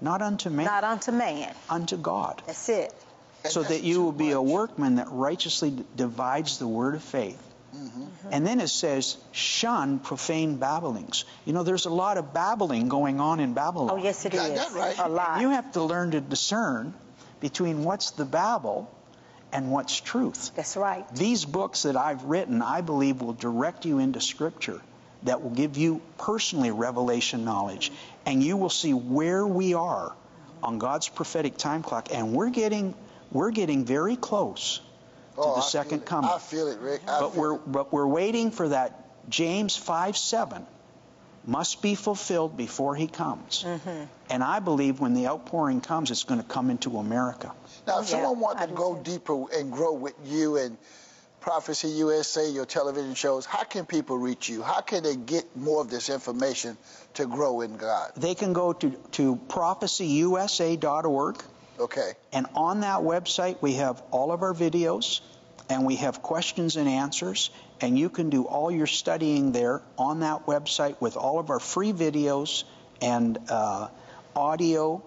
not 0.00 0.20
unto 0.20 0.50
man, 0.50 0.66
Not 0.66 0.82
unto 0.82 1.12
man. 1.12 1.54
unto 1.70 1.96
God." 1.96 2.42
That's 2.46 2.68
it. 2.68 2.92
And 3.44 3.52
so 3.52 3.62
that 3.62 3.82
you 3.82 3.94
too 3.94 4.04
will 4.04 4.12
be 4.12 4.32
a 4.32 4.42
workman 4.42 4.96
that 4.96 5.08
righteously 5.10 5.70
d- 5.70 5.84
divides 5.94 6.58
the 6.58 6.66
word 6.66 6.94
of 6.96 7.02
faith. 7.02 7.38
Mm-hmm. 7.74 8.28
And 8.30 8.46
then 8.46 8.60
it 8.60 8.68
says, 8.68 9.16
shun 9.32 9.98
profane 9.98 10.56
babblings. 10.56 11.24
You 11.44 11.52
know, 11.52 11.62
there's 11.62 11.86
a 11.86 11.90
lot 11.90 12.18
of 12.18 12.32
babbling 12.32 12.88
going 12.88 13.20
on 13.20 13.40
in 13.40 13.54
Babylon. 13.54 13.90
Oh 13.90 14.02
yes, 14.02 14.24
it 14.24 14.32
Got 14.32 14.50
is. 14.50 14.58
that 14.58 14.72
right. 14.72 14.96
A 14.98 15.08
lot. 15.08 15.40
You 15.40 15.50
have 15.50 15.72
to 15.72 15.82
learn 15.82 16.12
to 16.12 16.20
discern 16.20 16.94
between 17.40 17.84
what's 17.84 18.12
the 18.12 18.24
babble 18.24 18.90
and 19.52 19.70
what's 19.70 20.00
truth. 20.00 20.52
That's 20.54 20.76
right. 20.76 21.04
These 21.14 21.44
books 21.44 21.82
that 21.82 21.96
I've 21.96 22.24
written, 22.24 22.62
I 22.62 22.80
believe, 22.80 23.20
will 23.20 23.32
direct 23.32 23.84
you 23.84 23.98
into 23.98 24.20
Scripture 24.20 24.80
that 25.24 25.42
will 25.42 25.50
give 25.50 25.76
you 25.76 26.00
personally 26.18 26.70
revelation 26.70 27.44
knowledge. 27.44 27.90
And 28.26 28.42
you 28.42 28.56
will 28.56 28.70
see 28.70 28.94
where 28.94 29.46
we 29.46 29.74
are 29.74 30.14
on 30.62 30.78
God's 30.78 31.08
prophetic 31.08 31.56
time 31.56 31.82
clock. 31.82 32.08
And 32.12 32.32
we're 32.32 32.50
getting, 32.50 32.94
we're 33.30 33.50
getting 33.50 33.84
very 33.84 34.16
close 34.16 34.80
to 35.36 35.40
Oh, 35.40 35.54
the 35.56 35.60
I 35.60 35.64
second 35.68 36.04
coming. 36.06 36.30
I 36.32 36.38
feel 36.38 36.68
it, 36.68 36.78
Rick. 36.80 37.02
I 37.08 37.20
But 37.20 37.32
feel 37.32 37.40
we're, 37.40 37.54
it. 37.56 37.60
but 37.72 37.92
we're 37.92 38.06
waiting 38.06 38.50
for 38.50 38.68
that 38.68 39.00
James 39.28 39.76
5 39.76 40.16
7 40.16 40.66
must 41.46 41.82
be 41.82 41.94
fulfilled 41.94 42.56
before 42.56 42.94
he 42.96 43.06
comes. 43.06 43.64
Mm-hmm. 43.66 44.04
And 44.30 44.42
I 44.42 44.60
believe 44.60 44.98
when 45.00 45.12
the 45.14 45.26
outpouring 45.28 45.80
comes, 45.82 46.10
it's 46.10 46.24
going 46.24 46.40
to 46.40 46.46
come 46.46 46.70
into 46.70 46.96
America. 46.98 47.52
Now, 47.86 48.00
if 48.00 48.06
Yeah, 48.10 48.12
someone 48.22 48.40
wants 48.40 48.64
to 48.64 48.72
go 48.72 48.94
too. 48.96 49.02
deeper 49.12 49.44
and 49.52 49.70
grow 49.70 49.92
with 49.92 50.14
you 50.24 50.56
and 50.56 50.78
Prophecy 51.40 51.88
USA, 51.88 52.48
your 52.48 52.64
television 52.64 53.12
shows, 53.14 53.44
how 53.44 53.64
can 53.64 53.84
people 53.84 54.16
reach 54.16 54.48
you? 54.48 54.62
How 54.62 54.80
can 54.80 55.02
they 55.02 55.14
get 55.16 55.44
more 55.54 55.82
of 55.82 55.90
this 55.90 56.08
information 56.08 56.78
to 57.14 57.26
grow 57.26 57.60
in 57.60 57.76
God? 57.76 58.12
They 58.16 58.34
can 58.34 58.54
go 58.54 58.72
to, 58.72 58.90
to 59.12 59.36
prophecyusa.org. 59.48 61.36
Okay. 61.78 62.12
And 62.32 62.46
on 62.54 62.80
that 62.80 63.00
website, 63.00 63.60
we 63.60 63.74
have 63.74 64.02
all 64.10 64.32
of 64.32 64.42
our 64.42 64.54
videos 64.54 65.20
and 65.68 65.84
we 65.84 65.96
have 65.96 66.22
questions 66.22 66.76
and 66.76 66.88
answers. 66.88 67.50
And 67.80 67.98
you 67.98 68.08
can 68.08 68.30
do 68.30 68.44
all 68.44 68.70
your 68.70 68.86
studying 68.86 69.52
there 69.52 69.82
on 69.98 70.20
that 70.20 70.46
website 70.46 71.00
with 71.00 71.16
all 71.16 71.38
of 71.38 71.50
our 71.50 71.60
free 71.60 71.92
videos 71.92 72.64
and 73.00 73.38
uh, 73.48 73.88
audio 74.36 75.02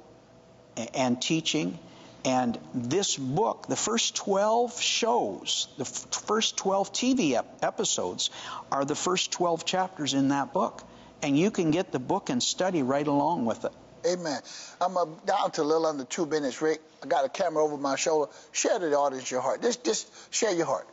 and 0.93 1.21
teaching. 1.21 1.79
And 2.25 2.57
this 2.73 3.15
book, 3.15 3.67
the 3.67 3.77
first 3.77 4.15
12 4.15 4.81
shows, 4.81 5.69
the 5.77 5.85
first 5.85 6.57
12 6.57 6.91
TV 6.91 7.37
ep- 7.37 7.59
episodes 7.61 8.29
are 8.71 8.83
the 8.83 8.95
first 8.95 9.31
12 9.31 9.63
chapters 9.63 10.13
in 10.13 10.29
that 10.29 10.51
book. 10.51 10.83
And 11.21 11.37
you 11.37 11.51
can 11.51 11.71
get 11.71 11.91
the 11.91 11.99
book 11.99 12.29
and 12.29 12.43
study 12.43 12.83
right 12.83 13.07
along 13.07 13.45
with 13.45 13.63
it. 13.63 13.71
Amen. 14.07 14.41
I'm 14.79 14.93
down 15.25 15.51
to 15.51 15.61
a 15.61 15.63
little 15.63 15.85
under 15.85 16.05
two 16.05 16.25
minutes, 16.25 16.61
Rick. 16.61 16.79
I 17.03 17.07
got 17.07 17.25
a 17.25 17.29
camera 17.29 17.63
over 17.63 17.77
my 17.77 17.95
shoulder. 17.95 18.31
Share 18.51 18.79
to 18.79 18.87
the 18.87 18.97
audience 18.97 19.29
your 19.29 19.41
heart. 19.41 19.61
Just, 19.61 19.83
just 19.83 20.33
share 20.33 20.53
your 20.53 20.65
heart. 20.65 20.87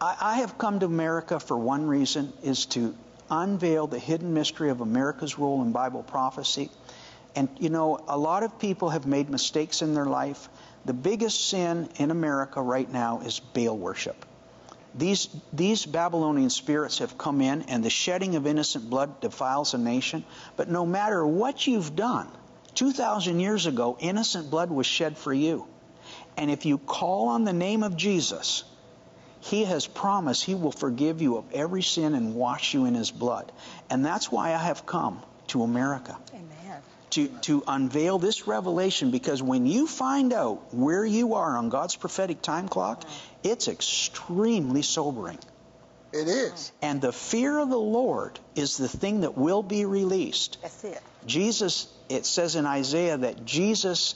I, 0.00 0.16
I 0.20 0.34
have 0.38 0.58
come 0.58 0.80
to 0.80 0.86
America 0.86 1.40
for 1.40 1.56
one 1.56 1.86
reason 1.86 2.32
is 2.42 2.66
to 2.66 2.94
unveil 3.30 3.86
the 3.86 3.98
hidden 3.98 4.34
mystery 4.34 4.70
of 4.70 4.80
America's 4.80 5.38
role 5.38 5.62
in 5.62 5.72
Bible 5.72 6.02
prophecy. 6.02 6.70
And 7.34 7.48
you 7.58 7.70
know, 7.70 8.04
a 8.06 8.18
lot 8.18 8.42
of 8.42 8.58
people 8.58 8.90
have 8.90 9.06
made 9.06 9.30
mistakes 9.30 9.82
in 9.82 9.94
their 9.94 10.06
life. 10.06 10.48
The 10.84 10.92
biggest 10.92 11.48
sin 11.48 11.88
in 11.96 12.10
America 12.10 12.60
right 12.60 12.90
now 12.90 13.20
is 13.20 13.40
Baal 13.40 13.76
worship. 13.76 14.26
These, 14.96 15.28
these 15.52 15.86
Babylonian 15.86 16.50
spirits 16.50 16.98
have 16.98 17.18
come 17.18 17.40
in, 17.40 17.62
and 17.62 17.84
the 17.84 17.90
shedding 17.90 18.36
of 18.36 18.46
innocent 18.46 18.88
blood 18.88 19.20
defiles 19.20 19.74
a 19.74 19.78
nation. 19.78 20.24
But 20.56 20.70
no 20.70 20.86
matter 20.86 21.26
what 21.26 21.66
you've 21.66 21.96
done, 21.96 22.28
2,000 22.74 23.40
years 23.40 23.66
ago, 23.66 23.96
innocent 23.98 24.50
blood 24.50 24.70
was 24.70 24.86
shed 24.86 25.18
for 25.18 25.32
you. 25.32 25.66
And 26.36 26.50
if 26.50 26.64
you 26.64 26.78
call 26.78 27.28
on 27.28 27.44
the 27.44 27.52
name 27.52 27.82
of 27.82 27.96
Jesus, 27.96 28.64
he 29.44 29.64
has 29.64 29.86
promised 29.86 30.42
He 30.44 30.54
will 30.54 30.72
forgive 30.72 31.20
you 31.20 31.36
of 31.36 31.52
every 31.52 31.82
sin 31.82 32.14
and 32.14 32.34
wash 32.34 32.72
you 32.72 32.86
in 32.86 32.94
His 32.94 33.10
blood. 33.10 33.52
And 33.90 34.04
that's 34.04 34.32
why 34.32 34.54
I 34.54 34.58
have 34.58 34.86
come 34.86 35.22
to 35.48 35.62
America 35.62 36.16
Amen. 36.32 36.63
To, 37.14 37.28
to 37.42 37.62
unveil 37.66 38.18
this 38.18 38.46
revelation 38.46 39.10
because 39.10 39.42
when 39.42 39.66
you 39.66 39.86
find 39.86 40.32
out 40.32 40.74
where 40.74 41.04
you 41.04 41.34
are 41.34 41.56
on 41.56 41.68
God's 41.68 41.96
prophetic 41.96 42.42
time 42.42 42.68
clock, 42.68 43.04
it's 43.42 43.68
extremely 43.68 44.82
sobering. 44.82 45.38
It 46.12 46.28
is. 46.28 46.72
And 46.80 47.00
the 47.00 47.12
fear 47.12 47.58
of 47.58 47.70
the 47.70 47.78
Lord 47.78 48.38
is 48.54 48.76
the 48.76 48.88
thing 48.88 49.20
that 49.22 49.36
will 49.36 49.62
be 49.62 49.84
released. 49.84 50.58
That's 50.62 50.84
it. 50.84 51.02
Jesus, 51.26 51.88
it 52.08 52.26
says 52.26 52.56
in 52.56 52.66
Isaiah 52.66 53.16
that 53.16 53.44
Jesus 53.44 54.14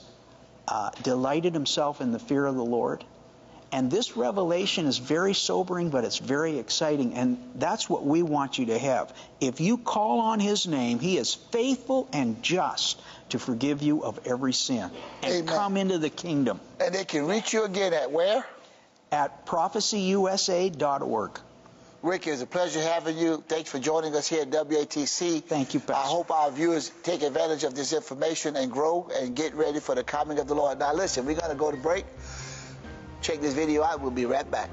uh, 0.67 0.91
delighted 1.03 1.53
himself 1.53 1.99
in 1.99 2.11
the 2.11 2.19
fear 2.19 2.45
of 2.45 2.55
the 2.55 2.63
Lord. 2.63 3.03
And 3.71 3.91
this 3.91 4.17
revelation 4.17 4.87
is 4.87 4.97
very 4.97 5.33
sobering, 5.35 5.89
but 5.89 6.03
it's 6.03 6.17
very 6.17 6.57
exciting. 6.57 7.13
And 7.13 7.37
that's 7.55 7.87
what 7.89 8.03
we 8.03 8.23
want 8.23 8.57
you 8.57 8.67
to 8.67 8.79
have. 8.79 9.13
If 9.39 9.61
you 9.61 9.77
call 9.77 10.19
on 10.21 10.39
his 10.39 10.65
name, 10.67 10.99
he 10.99 11.17
is 11.17 11.35
faithful 11.35 12.07
and 12.11 12.41
just 12.41 12.99
to 13.29 13.37
forgive 13.39 13.81
you 13.83 14.03
of 14.03 14.19
every 14.25 14.53
sin 14.53 14.89
and 15.21 15.33
Amen. 15.33 15.45
come 15.47 15.77
into 15.77 15.99
the 15.99 16.09
kingdom 16.09 16.59
And 16.79 16.95
they 16.95 17.05
can 17.05 17.27
reach 17.27 17.53
you 17.53 17.63
again 17.63 17.93
at 17.93 18.11
where? 18.11 18.43
at 19.11 19.45
prophecyusa.org. 19.45 21.39
Rick, 22.01 22.27
it's 22.27 22.41
a 22.41 22.45
pleasure 22.47 22.79
having 22.79 23.17
you. 23.17 23.43
Thanks 23.47 23.69
for 23.69 23.77
joining 23.77 24.15
us 24.15 24.27
here 24.27 24.43
at 24.43 24.49
WATC. 24.51 25.43
Thank 25.43 25.73
you, 25.73 25.81
Pastor. 25.81 25.93
I 25.95 26.07
hope 26.07 26.31
our 26.31 26.49
viewers 26.49 26.91
take 27.03 27.23
advantage 27.23 27.65
of 27.65 27.75
this 27.75 27.91
information 27.91 28.55
and 28.55 28.71
grow 28.71 29.09
and 29.13 29.35
get 29.35 29.53
ready 29.53 29.81
for 29.81 29.95
the 29.95 30.03
coming 30.03 30.39
of 30.39 30.47
the 30.47 30.55
Lord. 30.55 30.79
Now, 30.79 30.93
listen, 30.93 31.25
we're 31.25 31.35
going 31.35 31.51
to 31.51 31.57
go 31.57 31.71
to 31.71 31.77
break. 31.77 32.05
Check 33.29 33.41
this 33.41 33.53
video 33.53 33.83
out. 33.83 34.01
We'll 34.01 34.09
be 34.09 34.25
right 34.25 34.49
back. 34.49 34.71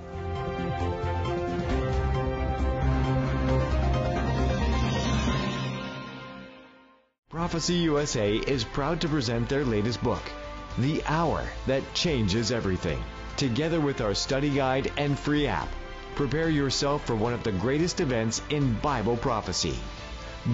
Prophecy 7.28 7.74
USA 7.74 8.36
is 8.36 8.64
proud 8.64 9.02
to 9.02 9.08
present 9.08 9.50
their 9.50 9.66
latest 9.66 10.02
book, 10.02 10.22
The 10.78 11.02
Hour 11.04 11.44
That 11.66 11.82
Changes 11.92 12.50
Everything. 12.50 13.04
Together 13.36 13.78
with 13.78 14.00
our 14.00 14.14
study 14.14 14.48
guide 14.48 14.90
and 14.96 15.18
free 15.18 15.46
app, 15.46 15.68
prepare 16.14 16.48
yourself 16.48 17.04
for 17.04 17.14
one 17.14 17.34
of 17.34 17.42
the 17.42 17.52
greatest 17.52 18.00
events 18.00 18.40
in 18.48 18.72
Bible 18.78 19.18
prophecy. 19.18 19.78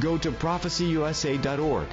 Go 0.01 0.19
to 0.19 0.33
prophecyusa.org 0.33 1.87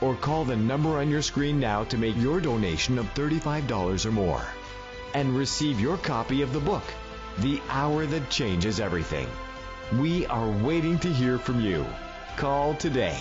or 0.00 0.14
call 0.14 0.46
the 0.46 0.56
number 0.56 0.96
on 1.00 1.10
your 1.10 1.20
screen 1.20 1.60
now 1.60 1.84
to 1.84 1.98
make 1.98 2.16
your 2.16 2.40
donation 2.40 2.98
of 2.98 3.12
$35 3.12 4.06
or 4.06 4.10
more 4.10 4.46
and 5.14 5.36
receive 5.36 5.80
your 5.80 5.96
copy 5.96 6.42
of 6.42 6.52
the 6.52 6.60
book, 6.60 6.84
The 7.38 7.60
Hour 7.68 8.06
That 8.06 8.30
Changes 8.30 8.80
Everything. 8.80 9.28
We 9.98 10.26
are 10.26 10.48
waiting 10.48 10.98
to 11.00 11.08
hear 11.08 11.38
from 11.38 11.60
you. 11.60 11.84
Call 12.36 12.74
today. 12.74 13.18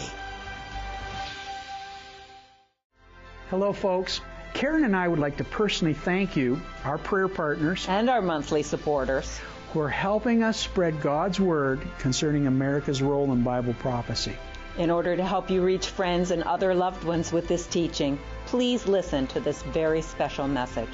Hello, 3.50 3.74
folks. 3.74 4.22
Karen 4.54 4.84
and 4.84 4.96
I 4.96 5.08
would 5.08 5.20
like 5.20 5.38
to 5.38 5.44
personally 5.44 5.94
thank 5.94 6.36
you, 6.36 6.62
our 6.84 6.98
prayer 6.98 7.28
partners, 7.28 7.86
and 7.90 8.10
our 8.10 8.22
monthly 8.22 8.64
supporters. 8.64 9.40
who 9.74 9.80
are 9.82 9.90
helping 9.90 10.42
us 10.42 10.60
spread 10.60 11.00
God's 11.02 11.40
Word 11.40 11.80
concerning 12.00 12.48
America's 12.48 13.02
role 13.04 13.32
in 13.32 13.44
Bible 13.44 13.76
prophecy. 13.76 14.36
In 14.78 14.90
order 14.90 15.16
to 15.16 15.24
help 15.24 15.50
you 15.50 15.62
reach 15.64 15.88
friends 15.88 16.32
and 16.32 16.42
other 16.44 16.74
loved 16.74 17.04
ones 17.04 17.32
with 17.32 17.48
this 17.48 17.68
teaching, 17.68 18.18
please 18.48 18.88
listen 18.88 19.28
to 19.28 19.40
this 19.40 19.62
very 19.64 20.02
special 20.02 20.48
message. 20.48 20.90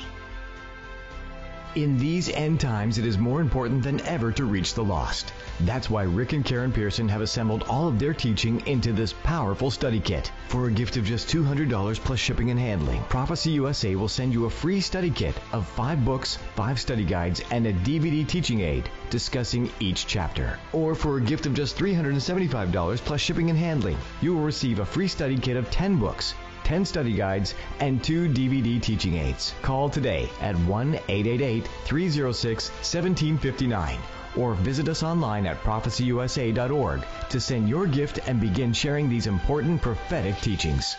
In 1.75 1.97
these 1.97 2.29
end 2.29 2.61
times, 2.61 2.97
it 2.97 3.05
is 3.05 3.17
more 3.17 3.41
important 3.41 3.83
than 3.83 3.99
ever 4.07 4.31
to 4.31 4.45
reach 4.45 4.73
the 4.73 4.83
lost. 4.83 5.33
That's 5.59 5.89
why 5.89 6.03
Rick 6.03 6.31
and 6.31 6.45
Karen 6.45 6.71
Pearson 6.71 7.09
have 7.09 7.19
assembled 7.19 7.63
all 7.63 7.89
of 7.89 7.99
their 7.99 8.13
teaching 8.13 8.65
into 8.65 8.93
this 8.93 9.13
powerful 9.23 9.69
study 9.69 9.99
kit. 9.99 10.31
For 10.47 10.67
a 10.67 10.71
gift 10.71 10.95
of 10.95 11.03
just 11.03 11.27
$200 11.27 11.99
plus 11.99 12.17
shipping 12.17 12.49
and 12.49 12.57
handling, 12.57 13.03
Prophecy 13.09 13.51
USA 13.51 13.93
will 13.95 14.07
send 14.07 14.31
you 14.31 14.45
a 14.45 14.49
free 14.49 14.79
study 14.79 15.09
kit 15.09 15.35
of 15.51 15.67
five 15.67 16.05
books, 16.05 16.37
five 16.55 16.79
study 16.79 17.03
guides, 17.03 17.41
and 17.51 17.67
a 17.67 17.73
DVD 17.73 18.25
teaching 18.25 18.61
aid 18.61 18.89
discussing 19.09 19.69
each 19.81 20.07
chapter. 20.07 20.57
Or 20.71 20.95
for 20.95 21.17
a 21.17 21.21
gift 21.21 21.45
of 21.45 21.53
just 21.53 21.77
$375 21.77 22.99
plus 22.99 23.19
shipping 23.19 23.49
and 23.49 23.59
handling, 23.59 23.97
you 24.21 24.33
will 24.33 24.43
receive 24.43 24.79
a 24.79 24.85
free 24.85 25.09
study 25.09 25.37
kit 25.37 25.57
of 25.57 25.69
10 25.71 25.97
books, 25.97 26.35
10 26.65 26.83
study 26.83 27.13
guides, 27.13 27.55
and 27.79 28.03
2 28.03 28.27
DVD 28.27 28.81
teaching 28.81 29.15
aids. 29.15 29.53
Call 29.61 29.89
today 29.89 30.29
at 30.41 30.55
1 30.55 30.95
888 30.95 31.67
306 31.85 32.69
1759 32.69 33.99
or 34.37 34.53
visit 34.55 34.89
us 34.89 35.03
online 35.03 35.45
at 35.45 35.61
prophecyusa.org 35.61 37.03
to 37.29 37.39
send 37.39 37.69
your 37.69 37.87
gift 37.87 38.19
and 38.27 38.41
begin 38.41 38.73
sharing 38.73 39.07
these 39.09 39.27
important 39.27 39.81
prophetic 39.81 40.37
teachings. 40.41 40.95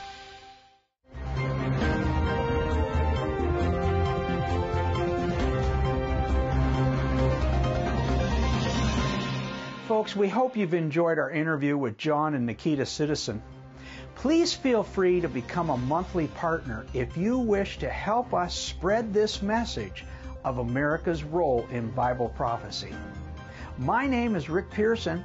Folks, 9.86 10.16
we 10.16 10.28
hope 10.28 10.56
you've 10.56 10.74
enjoyed 10.74 11.18
our 11.18 11.30
interview 11.30 11.76
with 11.76 11.96
John 11.96 12.34
and 12.34 12.46
Nikita 12.46 12.86
Citizen. 12.86 13.42
Please 14.26 14.52
feel 14.52 14.82
free 14.82 15.20
to 15.20 15.28
become 15.28 15.70
a 15.70 15.76
monthly 15.76 16.26
partner 16.26 16.84
if 16.92 17.16
you 17.16 17.38
wish 17.38 17.78
to 17.78 17.88
help 17.88 18.34
us 18.34 18.56
spread 18.56 19.14
this 19.14 19.40
message 19.40 20.04
of 20.44 20.58
America's 20.58 21.22
role 21.22 21.64
in 21.70 21.92
Bible 21.92 22.30
prophecy. 22.30 22.92
My 23.78 24.04
name 24.04 24.34
is 24.34 24.50
Rick 24.50 24.68
Pearson, 24.70 25.24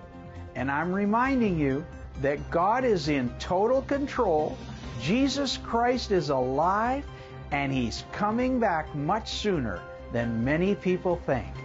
and 0.54 0.70
I'm 0.70 0.94
reminding 0.94 1.58
you 1.58 1.84
that 2.22 2.52
God 2.52 2.86
is 2.86 3.08
in 3.08 3.34
total 3.40 3.82
control, 3.82 4.56
Jesus 5.02 5.58
Christ 5.58 6.12
is 6.12 6.30
alive, 6.30 7.04
and 7.50 7.74
He's 7.74 8.04
coming 8.12 8.60
back 8.60 8.94
much 8.94 9.32
sooner 9.32 9.82
than 10.14 10.46
many 10.46 10.76
people 10.76 11.20
think. 11.26 11.56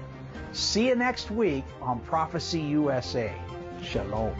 See 0.53 0.89
you 0.89 0.95
next 0.95 1.31
week 1.31 1.67
on 1.83 2.01
Prophecy 2.01 2.63
USA. 2.63 3.31
Shalom. 3.83 4.35